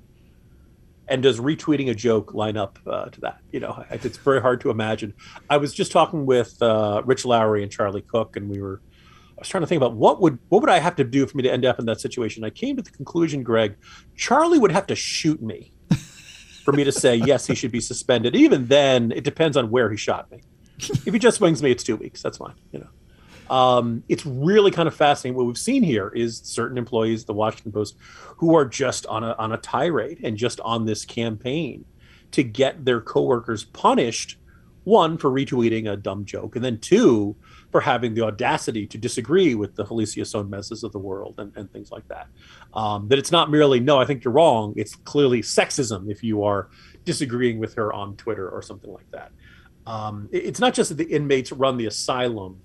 And 1.07 1.23
does 1.23 1.39
retweeting 1.39 1.91
a 1.91 1.95
joke 1.95 2.33
line 2.33 2.57
up 2.57 2.79
uh, 2.87 3.07
to 3.07 3.21
that? 3.21 3.39
You 3.53 3.61
know, 3.61 3.85
it's 3.91 4.17
very 4.17 4.41
hard 4.41 4.63
to 4.63 4.71
imagine. 4.71 5.13
I 5.51 5.59
was 5.59 5.75
just 5.75 5.93
talking 5.93 6.25
with 6.25 6.61
uh, 6.63 7.03
Rich 7.05 7.27
Lowry 7.27 7.63
and 7.63 7.71
Charlie 7.71 8.03
Cooke, 8.03 8.37
and 8.37 8.49
we 8.49 8.61
were 8.61 8.81
was 9.45 9.51
trying 9.51 9.63
to 9.63 9.67
think 9.67 9.81
about 9.81 9.95
what 9.95 10.21
would 10.21 10.39
what 10.49 10.63
would 10.63 10.71
I 10.71 10.79
have 10.79 10.97
to 10.97 11.05
do 11.05 11.27
for 11.27 11.37
me 11.37 11.43
to 11.43 11.53
end 11.53 11.65
up 11.65 11.79
in 11.79 11.87
that 11.87 12.01
situation. 12.01 12.45
I 12.45 12.51
came 12.51 12.77
to 12.77 12.83
the 12.83 12.91
conclusion, 12.91 13.43
Greg, 13.43 13.77
Charlie 14.17 14.59
would 14.59 14.73
have 14.73 14.87
to 14.89 14.97
shoot 14.97 15.43
me 15.43 15.73
for 16.65 16.73
me 16.73 16.83
to 16.85 16.93
say 16.93 17.17
yes, 17.27 17.47
he 17.47 17.55
should 17.55 17.71
be 17.71 17.81
suspended. 17.81 18.35
Even 18.35 18.67
then, 18.67 19.13
it 19.13 19.23
depends 19.23 19.57
on 19.57 19.71
where 19.71 19.91
he 19.91 19.97
shot 19.97 20.31
me. 20.31 20.43
If 20.79 21.13
he 21.13 21.19
just 21.19 21.37
swings 21.37 21.63
me, 21.63 21.71
it's 21.71 21.85
two 21.85 21.97
weeks. 21.97 22.23
That's 22.23 22.39
fine. 22.39 22.55
You 22.73 22.81
know, 22.81 23.55
um, 23.55 24.03
it's 24.09 24.25
really 24.25 24.71
kind 24.71 24.89
of 24.89 24.95
fascinating. 24.95 25.37
What 25.37 25.47
we've 25.47 25.59
seen 25.59 25.83
here 25.83 26.09
is 26.09 26.39
certain 26.39 26.79
employees, 26.79 27.27
the 27.27 27.35
Washington 27.35 27.71
Post, 27.71 27.97
who 28.39 28.57
are 28.57 28.65
just 28.65 29.07
on 29.07 29.23
a 29.23 29.35
on 29.35 29.53
a 29.53 29.59
tirade 29.59 30.21
and 30.25 30.37
just 30.37 30.59
on 30.61 30.87
this 30.87 31.05
campaign 31.05 31.85
to 32.33 32.43
get 32.43 32.85
their 32.85 33.01
coworkers 33.01 33.65
punished. 33.65 34.39
One 34.85 35.17
for 35.17 35.31
retweeting 35.31 35.91
a 35.91 35.97
dumb 35.97 36.27
joke, 36.27 36.57
and 36.57 36.65
then 36.65 36.79
two 36.79 37.37
for 37.75 37.81
having 37.81 38.15
the 38.15 38.21
audacity 38.21 38.87
to 38.87 38.97
disagree 38.97 39.57
with 39.57 39.75
the 39.75 39.85
Felicia 39.85 40.21
Sonmez's 40.21 40.85
of 40.85 40.93
the 40.93 40.99
world 41.01 41.35
and, 41.39 41.51
and 41.57 41.69
things 41.73 41.91
like 41.91 42.07
that. 42.07 42.29
Um, 42.73 43.09
that 43.09 43.19
it's 43.19 43.33
not 43.33 43.51
merely, 43.51 43.81
no, 43.81 43.99
I 44.01 44.05
think 44.05 44.23
you're 44.23 44.33
wrong. 44.33 44.75
It's 44.77 44.95
clearly 44.95 45.43
sexism 45.43 46.09
if 46.09 46.23
you 46.23 46.45
are 46.45 46.69
disagreeing 47.05 47.59
with 47.59 47.75
her 47.75 47.93
on 47.93 48.15
Twitter 48.15 48.49
or 48.49 48.63
something 48.63 48.93
like 48.93 49.11
that. 49.11 49.33
Um, 49.89 50.29
it, 50.31 50.45
it's 50.45 50.61
not 50.61 50.73
just 50.73 50.91
that 50.91 50.99
the 50.99 51.13
inmates 51.13 51.51
run 51.51 51.77
the 51.77 51.87
asylum. 51.87 52.61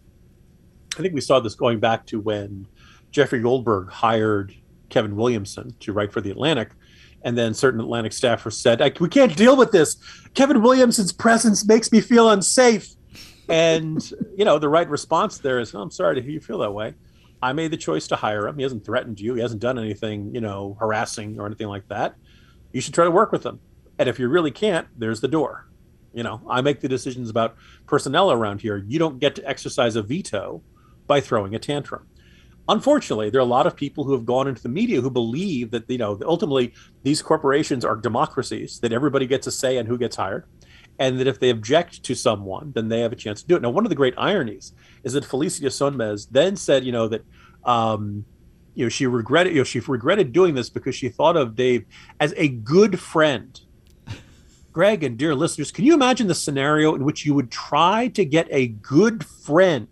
I 0.96 1.02
think 1.02 1.16
we 1.16 1.22
saw 1.22 1.40
this 1.40 1.56
going 1.56 1.80
back 1.80 2.06
to 2.06 2.20
when 2.20 2.68
Jeffrey 3.10 3.42
Goldberg 3.42 3.90
hired 3.90 4.54
Kevin 4.90 5.16
Williamson 5.16 5.74
to 5.80 5.92
write 5.92 6.14
for 6.14 6.22
The 6.22 6.30
Atlantic. 6.30 6.70
And 7.24 7.36
then 7.36 7.56
certain 7.56 7.80
Atlantic 7.80 8.12
staffers 8.12 8.54
said, 8.54 8.80
"We 9.00 9.10
can't 9.10 9.36
deal 9.36 9.58
with 9.58 9.72
this. 9.72 9.98
Kevin 10.36 10.62
Williamson's 10.62 11.12
presence 11.12 11.68
makes 11.68 11.92
me 11.92 12.00
feel 12.00 12.30
unsafe." 12.30 12.94
And 13.50 14.12
you 14.38 14.46
know, 14.46 14.60
the 14.60 14.70
right 14.70 14.90
response 14.90 15.38
there 15.40 15.60
is, 15.60 15.74
oh, 15.74 15.82
"I'm 15.82 15.92
sorry 15.92 16.16
to 16.16 16.22
hear 16.22 16.32
you 16.32 16.40
feel 16.40 16.60
that 16.60 16.72
way. 16.72 16.94
I 17.42 17.54
made 17.54 17.72
the 17.72 17.78
choice 17.78 18.08
to 18.08 18.16
hire 18.16 18.48
him. 18.48 18.58
He 18.58 18.64
hasn't 18.64 18.86
threatened 18.86 19.20
you. 19.20 19.36
He 19.36 19.42
hasn't 19.42 19.62
done 19.62 19.80
anything, 19.80 20.34
you 20.36 20.42
know, 20.42 20.76
harassing 20.80 21.40
or 21.40 21.46
anything 21.46 21.68
like 21.68 21.88
that. 21.88 22.16
You 22.74 22.82
should 22.82 22.94
try 22.94 23.06
to 23.06 23.12
work 23.12 23.32
with 23.32 23.46
him. 23.46 23.60
And 23.98 24.10
if 24.10 24.20
you 24.20 24.28
really 24.28 24.52
can't, 24.52 24.88
there's 24.98 25.22
the 25.22 25.28
door. 25.28 25.68
You 26.14 26.24
know, 26.24 26.42
I 26.50 26.62
make 26.62 26.82
the 26.82 26.88
decisions 26.88 27.30
about 27.30 27.56
personnel 27.86 28.32
around 28.32 28.62
here. 28.62 28.78
You 28.78 29.00
don't 29.00 29.20
get 29.20 29.36
to 29.36 29.48
exercise 29.48 29.96
a 29.96 30.02
veto 30.02 30.62
by 31.08 31.22
throwing 31.22 31.56
a 31.56 31.60
tantrum. 31.60 32.08
Unfortunately, 32.68 33.30
there 33.30 33.40
are 33.40 33.42
a 33.42 33.48
lot 33.48 33.66
of 33.66 33.76
people 33.76 34.04
who 34.04 34.14
have 34.14 34.26
gone 34.26 34.48
into 34.48 34.62
the 34.62 34.70
media 34.70 35.02
who 35.02 35.10
believe 35.10 35.72
that, 35.72 35.90
you 35.90 35.98
know, 35.98 36.20
ultimately 36.24 36.74
these 37.04 37.22
corporations 37.22 37.84
are 37.84 37.96
democracies, 37.96 38.80
that 38.80 38.94
everybody 38.94 39.26
gets 39.26 39.48
a 39.48 39.52
say 39.52 39.78
in 39.78 39.88
who 39.88 39.98
gets 39.98 40.16
hired, 40.16 40.46
and 41.00 41.20
that 41.20 41.28
if 41.28 41.40
they 41.40 41.50
object 41.50 42.04
to 42.04 42.14
someone, 42.14 42.74
then 42.76 42.90
they 42.90 43.00
have 43.00 43.14
a 43.14 43.16
chance 43.16 43.42
to 43.42 43.48
do 43.48 43.56
it. 43.56 43.62
Now, 43.62 43.70
one 43.70 43.86
of 43.86 43.90
the 43.90 43.96
great 43.96 44.14
ironies 44.18 44.74
is 45.04 45.14
that 45.14 45.26
Felicia 45.26 45.68
Sonmez 45.68 46.28
then 46.30 46.56
said, 46.56 46.84
you 46.84 46.92
know, 46.92 47.08
that 47.08 47.24
um, 47.64 48.26
you 48.76 48.86
know 48.86 48.90
she 48.90 49.08
regretted, 49.08 49.54
you 49.54 49.60
know, 49.60 49.64
she 49.64 49.80
regretted 49.80 50.34
doing 50.34 50.54
this 50.54 50.70
because 50.70 50.96
she 50.96 51.10
thought 51.10 51.38
of 51.38 51.56
Dave 51.56 51.86
as 52.20 52.34
a 52.38 52.50
good 52.50 53.00
friend 53.00 53.60
Greg 54.72 55.04
and 55.04 55.18
dear 55.18 55.34
listeners, 55.34 55.72
can 55.72 55.86
you 55.86 55.94
imagine 55.94 56.28
the 56.28 56.36
scenario 56.36 56.94
in 56.96 57.04
which 57.04 57.26
you 57.26 57.34
would 57.34 57.50
try 57.50 58.10
to 58.10 58.26
get 58.26 58.48
a 58.52 58.68
good 58.68 59.26
friend 59.26 59.88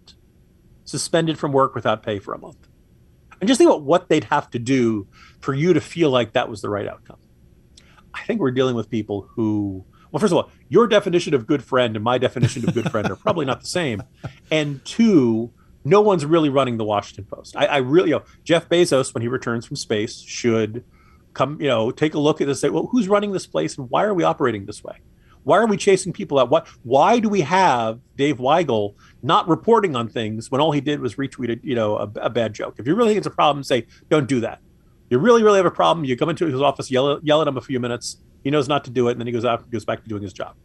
suspended 0.86 1.40
from 1.40 1.52
work 1.52 1.74
without 1.74 2.04
pay 2.04 2.20
for 2.20 2.34
a 2.34 2.38
month? 2.38 2.68
And 3.40 3.48
just 3.48 3.60
think 3.60 3.70
about 3.70 3.84
what 3.84 4.10
they'd 4.10 4.26
have 4.26 4.50
to 4.52 4.60
do 4.60 5.08
for 5.40 5.54
you 5.54 5.74
to 5.74 5.82
feel 5.82 6.10
like 6.10 6.34
that 6.34 6.50
was 6.50 6.62
the 6.62 6.70
right 6.70 6.88
outcome. 6.88 7.18
I 8.14 8.24
think 8.24 8.40
we're 8.40 8.52
dealing 8.52 8.76
with 8.76 8.90
people 8.90 9.30
who, 9.36 9.86
well, 10.12 10.20
first 10.20 10.32
of 10.32 10.38
all, 10.38 10.50
your 10.70 10.88
definition 10.88 11.34
of 11.34 11.48
good 11.48 11.64
friend 11.64 11.96
and 11.96 12.04
my 12.04 12.18
definition 12.18 12.68
of 12.68 12.74
good 12.74 12.92
friend 12.92 13.10
are 13.10 13.16
probably 13.16 13.46
not 13.46 13.62
the 13.62 13.68
same. 13.68 14.04
And 14.52 14.84
two, 14.86 15.52
no 15.84 16.02
one's 16.02 16.26
really 16.26 16.50
running 16.50 16.78
the 16.78 16.84
Washington 16.84 17.26
Post. 17.26 17.56
I, 17.56 17.66
I 17.66 17.78
really, 17.78 18.10
you 18.10 18.16
know, 18.16 18.24
Jeff 18.44 18.68
Bezos, 18.70 19.14
when 19.14 19.22
he 19.22 19.28
returns 19.28 19.66
from 19.66 19.76
space, 19.76 20.20
should 20.20 20.84
come, 21.34 21.62
you 21.62 21.68
know, 21.68 21.92
take 21.92 22.14
a 22.14 22.20
look 22.20 22.42
at 22.42 22.48
this, 22.48 22.62
say, 22.62 22.70
well, 22.70 22.88
who's 22.92 23.08
running 23.08 23.32
this 23.32 23.48
place 23.48 23.78
and 23.78 23.90
why 23.90 24.04
are 24.04 24.14
we 24.14 24.24
operating 24.24 24.66
this 24.66 24.84
way? 24.84 24.98
Why 25.44 25.60
are 25.60 25.66
we 25.66 25.78
chasing 25.78 26.12
people 26.12 26.40
out? 26.40 26.50
What? 26.50 26.68
Why 26.84 27.20
do 27.20 27.30
we 27.30 27.40
have 27.40 28.02
Dave 28.18 28.38
Weigel 28.38 28.96
not 29.24 29.48
reporting 29.48 29.96
on 29.96 30.10
things 30.10 30.52
when 30.52 30.60
all 30.60 30.74
he 30.74 30.82
did 30.82 31.00
was 31.00 31.16
retweeted, 31.16 31.62
you 31.64 31.74
know, 31.74 31.96
a, 31.96 32.12
a 32.24 32.30
bad 32.30 32.54
joke? 32.54 32.76
If 32.80 32.86
you 32.86 32.96
really 32.96 33.12
think 33.12 33.20
it's 33.20 33.28
a 33.28 33.32
problem, 33.32 33.64
say, 33.64 33.88
don't 34.10 34.28
do 34.28 34.42
that. 34.42 34.60
You 35.10 35.20
really, 35.20 35.44
really 35.44 35.56
have 35.56 35.66
a 35.66 35.72
problem. 35.72 36.04
You 36.04 36.18
come 36.18 36.28
into 36.28 36.48
his 36.48 36.62
office, 36.62 36.92
yell, 36.92 37.22
yell 37.24 37.42
at 37.42 37.48
him 37.48 37.56
a 37.56 37.62
few 37.62 37.80
minutes. 37.80 38.18
He 38.48 38.52
knows 38.52 38.70
not 38.70 38.86
to 38.86 38.92
do 38.92 39.10
it, 39.10 39.12
and 39.12 39.20
then 39.20 39.28
he 39.28 39.34
goes 39.34 39.44
out, 39.44 39.70
goes 39.70 39.84
back 39.84 40.04
to 40.04 40.08
doing 40.08 40.24
his 40.24 40.32
job. 40.32 40.56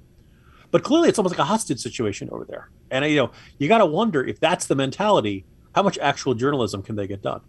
But 0.70 0.84
clearly, 0.84 1.08
it's 1.08 1.18
almost 1.18 1.32
like 1.32 1.40
a 1.40 1.44
hostage 1.44 1.80
situation 1.80 2.28
over 2.30 2.44
there. 2.44 2.70
And 2.92 3.04
you 3.04 3.16
know, 3.16 3.32
you 3.58 3.66
got 3.66 3.78
to 3.78 3.86
wonder 3.86 4.24
if 4.24 4.38
that's 4.38 4.66
the 4.66 4.76
mentality. 4.76 5.46
How 5.74 5.82
much 5.82 5.98
actual 5.98 6.34
journalism 6.34 6.84
can 6.84 6.94
they 6.94 7.08
get 7.08 7.22
done? 7.22 7.40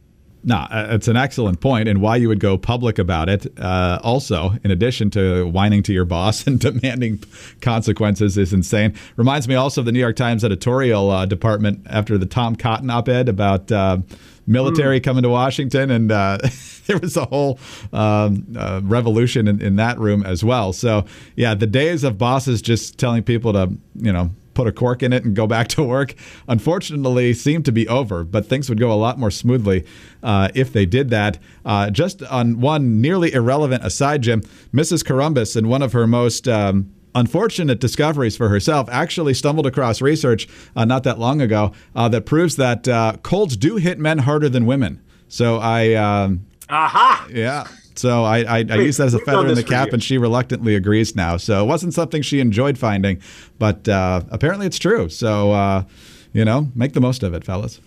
No, 0.44 0.56
uh, 0.56 0.88
it's 0.90 1.08
an 1.08 1.18
excellent 1.18 1.62
point, 1.62 1.88
and 1.88 2.02
why 2.02 2.16
you 2.16 2.30
would 2.30 2.40
go 2.40 2.58
public 2.58 2.98
about 2.98 3.30
it. 3.30 3.46
Uh, 3.60 4.00
also, 4.02 4.56
in 4.64 4.72
addition 4.72 5.12
to 5.12 5.48
whining 5.50 5.84
to 5.84 5.94
your 5.94 6.06
boss 6.16 6.48
and 6.48 6.60
demanding 6.60 7.24
consequences, 7.62 8.36
is 8.36 8.54
insane. 8.54 8.96
Reminds 9.18 9.48
me 9.48 9.54
also 9.54 9.82
of 9.82 9.86
the 9.86 9.92
New 9.92 10.00
York 10.00 10.16
Times 10.16 10.44
editorial 10.44 11.12
uh, 11.12 11.28
department 11.28 11.86
after 11.92 12.18
the 12.18 12.26
Tom 12.26 12.56
Cotton 12.56 12.90
op-ed 12.90 13.30
about 13.30 13.72
uh, 13.72 14.00
military 14.46 15.00
mm. 15.00 15.04
coming 15.04 15.24
to 15.24 15.30
Washington, 15.30 15.92
and 15.92 16.12
uh, 16.12 16.38
there 16.88 16.98
was 16.98 17.18
a 17.18 17.26
whole 17.26 17.60
um, 17.92 18.46
uh, 18.58 18.82
revolution 18.84 19.48
in, 19.48 19.62
in 19.62 19.76
that 19.78 20.00
room 20.00 20.24
as 20.26 20.44
well. 20.44 20.74
So, 20.74 21.06
yeah, 21.36 21.56
the 21.56 21.68
days 21.68 22.04
of 22.04 22.18
bosses 22.18 22.62
just 22.62 22.98
telling 22.98 23.24
people 23.24 23.54
to, 23.54 23.74
you 23.96 24.12
know 24.12 24.32
put 24.54 24.68
a 24.68 24.72
cork 24.72 25.04
in 25.04 25.14
it 25.14 25.24
and 25.24 25.36
go 25.36 25.48
back 25.54 25.68
to 25.70 25.84
work, 25.84 26.16
unfortunately, 26.48 27.34
seem 27.34 27.64
to 27.64 27.72
be 27.72 27.88
over. 27.88 28.24
But 28.24 28.46
things 28.46 28.70
would 28.70 28.80
go 28.80 28.92
a 28.92 28.96
lot 28.96 29.20
more 29.20 29.32
smoothly 29.32 29.86
uh, 30.22 30.50
if 30.54 30.72
they 30.72 30.86
did 30.86 31.10
that. 31.10 31.38
Uh, 31.66 31.90
just 31.90 32.24
on 32.24 32.60
one 32.60 33.02
nearly 33.02 33.34
irrelevant 33.34 33.84
aside, 33.86 34.22
Jim, 34.22 34.42
Mrs. 34.74 35.04
Corombos, 35.04 35.58
in 35.58 35.68
one 35.68 35.82
of 35.82 35.94
her 35.94 36.08
most 36.08 36.48
um, 36.48 36.94
unfortunate 37.16 37.80
discoveries 37.80 38.36
for 38.38 38.50
herself, 38.50 38.90
actually 38.92 39.34
stumbled 39.34 39.66
across 39.66 40.02
research 40.02 40.48
uh, 40.76 40.86
not 40.86 41.04
that 41.04 41.20
long 41.20 41.42
ago 41.42 41.72
uh, 41.96 42.10
that 42.10 42.26
proves 42.26 42.56
that 42.58 42.88
uh, 42.88 43.18
colds 43.24 43.58
do 43.58 43.78
hit 43.78 44.00
men 44.00 44.20
harder 44.20 44.50
than 44.50 44.66
women. 44.66 45.02
So 45.28 45.58
I. 45.58 45.94
Um, 45.94 46.46
Aha! 46.70 47.28
Yeah. 47.32 47.68
So 47.96 48.24
I, 48.24 48.40
I, 48.40 48.58
I 48.70 48.76
use 48.78 48.98
that 48.98 49.08
as 49.08 49.14
a 49.14 49.20
feather 49.20 49.48
in 49.48 49.56
the 49.56 49.64
cap, 49.64 49.90
and 49.94 50.04
she 50.04 50.18
reluctantly 50.18 50.76
agrees 50.76 51.16
now. 51.16 51.38
So 51.38 51.64
it 51.64 51.68
wasn't 51.68 51.94
something 51.94 52.22
she 52.22 52.40
enjoyed 52.40 52.78
finding, 52.78 53.22
but 53.60 53.88
uh, 53.88 54.22
apparently 54.32 54.66
it's 54.66 54.80
true. 54.80 55.10
So, 55.10 55.52
uh, 55.52 55.84
you 56.32 56.44
know, 56.44 56.72
make 56.76 56.94
the 56.94 57.02
most 57.02 57.22
of 57.24 57.34
it, 57.34 57.44
fellas. 57.44 57.80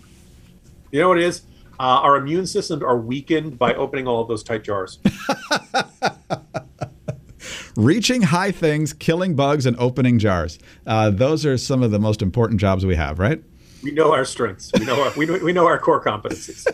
You 0.93 1.01
know 1.01 1.09
what 1.09 1.19
it 1.19 1.25
is? 1.25 1.43
Uh, 1.79 2.01
our 2.03 2.17
immune 2.17 2.47
systems 2.47 2.83
are 2.83 2.97
weakened 2.97 3.59
by 3.59 3.75
opening 3.75 4.07
all 4.07 4.23
of 4.23 4.29
those 4.29 4.43
tight 4.43 4.65
jars. 4.65 4.99
Reaching 7.77 8.23
high 8.23 8.53
things, 8.53 8.93
killing 8.95 9.35
bugs, 9.35 9.67
and 9.67 9.77
opening 9.79 10.19
jars. 10.19 10.59
Uh, 10.87 11.11
those 11.11 11.45
are 11.45 11.59
some 11.59 11.83
of 11.83 11.91
the 11.91 11.99
most 11.99 12.23
important 12.23 12.59
jobs 12.59 12.87
we 12.87 12.97
have, 12.97 13.19
right? 13.19 13.43
We 13.83 13.93
know 13.93 14.13
our 14.13 14.25
strengths. 14.25 14.73
We 14.79 14.87
know 14.87 15.03
our, 15.03 15.13
we, 15.17 15.27
know, 15.27 15.39
we 15.43 15.53
know 15.53 15.67
our 15.67 15.79
core 15.79 16.03
competencies. 16.03 16.67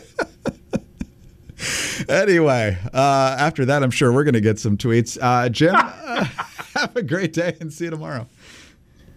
anyway, 2.09 2.77
uh, 2.93 3.35
after 3.37 3.65
that, 3.65 3.83
I'm 3.83 3.91
sure 3.91 4.11
we're 4.13 4.23
going 4.23 4.33
to 4.33 4.41
get 4.41 4.59
some 4.59 4.77
tweets. 4.77 5.17
Uh, 5.21 5.49
Jim, 5.49 5.75
have 6.73 6.95
a 6.95 7.03
great 7.03 7.33
day 7.33 7.57
and 7.59 7.71
see 7.71 7.85
you 7.85 7.91
tomorrow. 7.91 8.27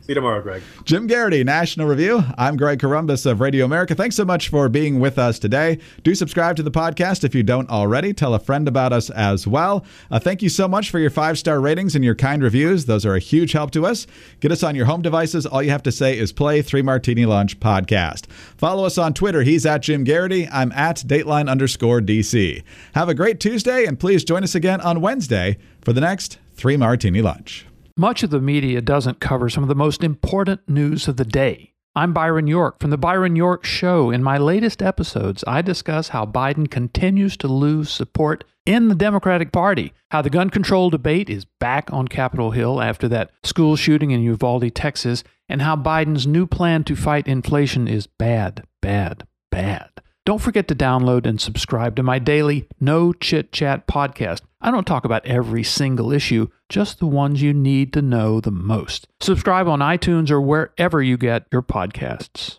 See 0.06 0.12
you 0.12 0.14
tomorrow, 0.14 0.40
Greg. 0.40 0.62
Jim 0.84 1.08
Geraghty, 1.08 1.42
National 1.42 1.88
Review. 1.88 2.22
I'm 2.38 2.56
Greg 2.56 2.78
Corombos 2.78 3.26
of 3.28 3.40
Radio 3.40 3.64
America. 3.64 3.92
Thanks 3.92 4.14
so 4.14 4.24
much 4.24 4.50
for 4.50 4.68
being 4.68 5.00
with 5.00 5.18
us 5.18 5.40
today. 5.40 5.80
Do 6.04 6.14
subscribe 6.14 6.54
to 6.56 6.62
the 6.62 6.70
podcast 6.70 7.24
if 7.24 7.34
you 7.34 7.42
don't 7.42 7.68
already. 7.68 8.12
Tell 8.12 8.32
a 8.32 8.38
friend 8.38 8.68
about 8.68 8.92
us 8.92 9.10
as 9.10 9.48
well. 9.48 9.84
Uh, 10.08 10.20
thank 10.20 10.42
you 10.42 10.48
so 10.48 10.68
much 10.68 10.92
for 10.92 11.00
your 11.00 11.10
five 11.10 11.40
star 11.40 11.60
ratings 11.60 11.96
and 11.96 12.04
your 12.04 12.14
kind 12.14 12.40
reviews. 12.40 12.86
Those 12.86 13.04
are 13.04 13.16
a 13.16 13.18
huge 13.18 13.50
help 13.50 13.72
to 13.72 13.84
us. 13.84 14.06
Get 14.38 14.52
us 14.52 14.62
on 14.62 14.76
your 14.76 14.86
home 14.86 15.02
devices. 15.02 15.44
All 15.44 15.60
you 15.60 15.72
have 15.72 15.82
to 15.82 15.90
say 15.90 16.16
is 16.16 16.30
play 16.30 16.62
Three 16.62 16.82
Martini 16.82 17.26
Lunch 17.26 17.58
podcast. 17.58 18.30
Follow 18.56 18.84
us 18.84 18.98
on 18.98 19.12
Twitter. 19.12 19.42
He's 19.42 19.66
at 19.66 19.82
Jim 19.82 20.04
Geraghty. 20.04 20.48
I'm 20.52 20.70
at 20.70 20.98
Dateline 20.98 21.50
underscore 21.50 22.00
DC. 22.00 22.62
Have 22.94 23.08
a 23.08 23.14
great 23.14 23.40
Tuesday, 23.40 23.84
and 23.86 23.98
please 23.98 24.22
join 24.22 24.44
us 24.44 24.54
again 24.54 24.80
on 24.80 25.00
Wednesday 25.00 25.58
for 25.80 25.92
the 25.92 26.00
next 26.00 26.38
Three 26.54 26.76
Martini 26.76 27.22
Lunch. 27.22 27.65
Much 27.98 28.22
of 28.22 28.28
the 28.28 28.42
media 28.42 28.82
doesn't 28.82 29.20
cover 29.20 29.48
some 29.48 29.64
of 29.64 29.70
the 29.70 29.74
most 29.74 30.04
important 30.04 30.60
news 30.68 31.08
of 31.08 31.16
the 31.16 31.24
day. 31.24 31.72
I'm 31.94 32.12
Byron 32.12 32.46
York 32.46 32.78
from 32.78 32.90
The 32.90 32.98
Byron 32.98 33.36
York 33.36 33.64
Show. 33.64 34.10
In 34.10 34.22
my 34.22 34.36
latest 34.36 34.82
episodes, 34.82 35.42
I 35.46 35.62
discuss 35.62 36.08
how 36.08 36.26
Biden 36.26 36.70
continues 36.70 37.38
to 37.38 37.48
lose 37.48 37.88
support 37.88 38.44
in 38.66 38.88
the 38.88 38.94
Democratic 38.94 39.50
Party, 39.50 39.94
how 40.10 40.20
the 40.20 40.28
gun 40.28 40.50
control 40.50 40.90
debate 40.90 41.30
is 41.30 41.46
back 41.58 41.90
on 41.90 42.06
Capitol 42.06 42.50
Hill 42.50 42.82
after 42.82 43.08
that 43.08 43.30
school 43.42 43.76
shooting 43.76 44.10
in 44.10 44.20
Uvalde, 44.20 44.74
Texas, 44.74 45.24
and 45.48 45.62
how 45.62 45.74
Biden's 45.74 46.26
new 46.26 46.46
plan 46.46 46.84
to 46.84 46.96
fight 46.96 47.26
inflation 47.26 47.88
is 47.88 48.06
bad, 48.06 48.64
bad, 48.82 49.26
bad. 49.50 49.88
Don't 50.26 50.40
forget 50.40 50.66
to 50.66 50.74
download 50.74 51.24
and 51.24 51.40
subscribe 51.40 51.94
to 51.94 52.02
my 52.02 52.18
daily 52.18 52.66
No 52.80 53.12
Chit 53.12 53.52
Chat 53.52 53.86
podcast. 53.86 54.40
I 54.60 54.72
don't 54.72 54.84
talk 54.84 55.04
about 55.04 55.24
every 55.24 55.62
single 55.62 56.10
issue, 56.12 56.48
just 56.68 56.98
the 56.98 57.06
ones 57.06 57.42
you 57.42 57.54
need 57.54 57.92
to 57.92 58.02
know 58.02 58.40
the 58.40 58.50
most. 58.50 59.06
Subscribe 59.20 59.68
on 59.68 59.78
iTunes 59.78 60.32
or 60.32 60.40
wherever 60.40 61.00
you 61.00 61.16
get 61.16 61.46
your 61.52 61.62
podcasts. 61.62 62.58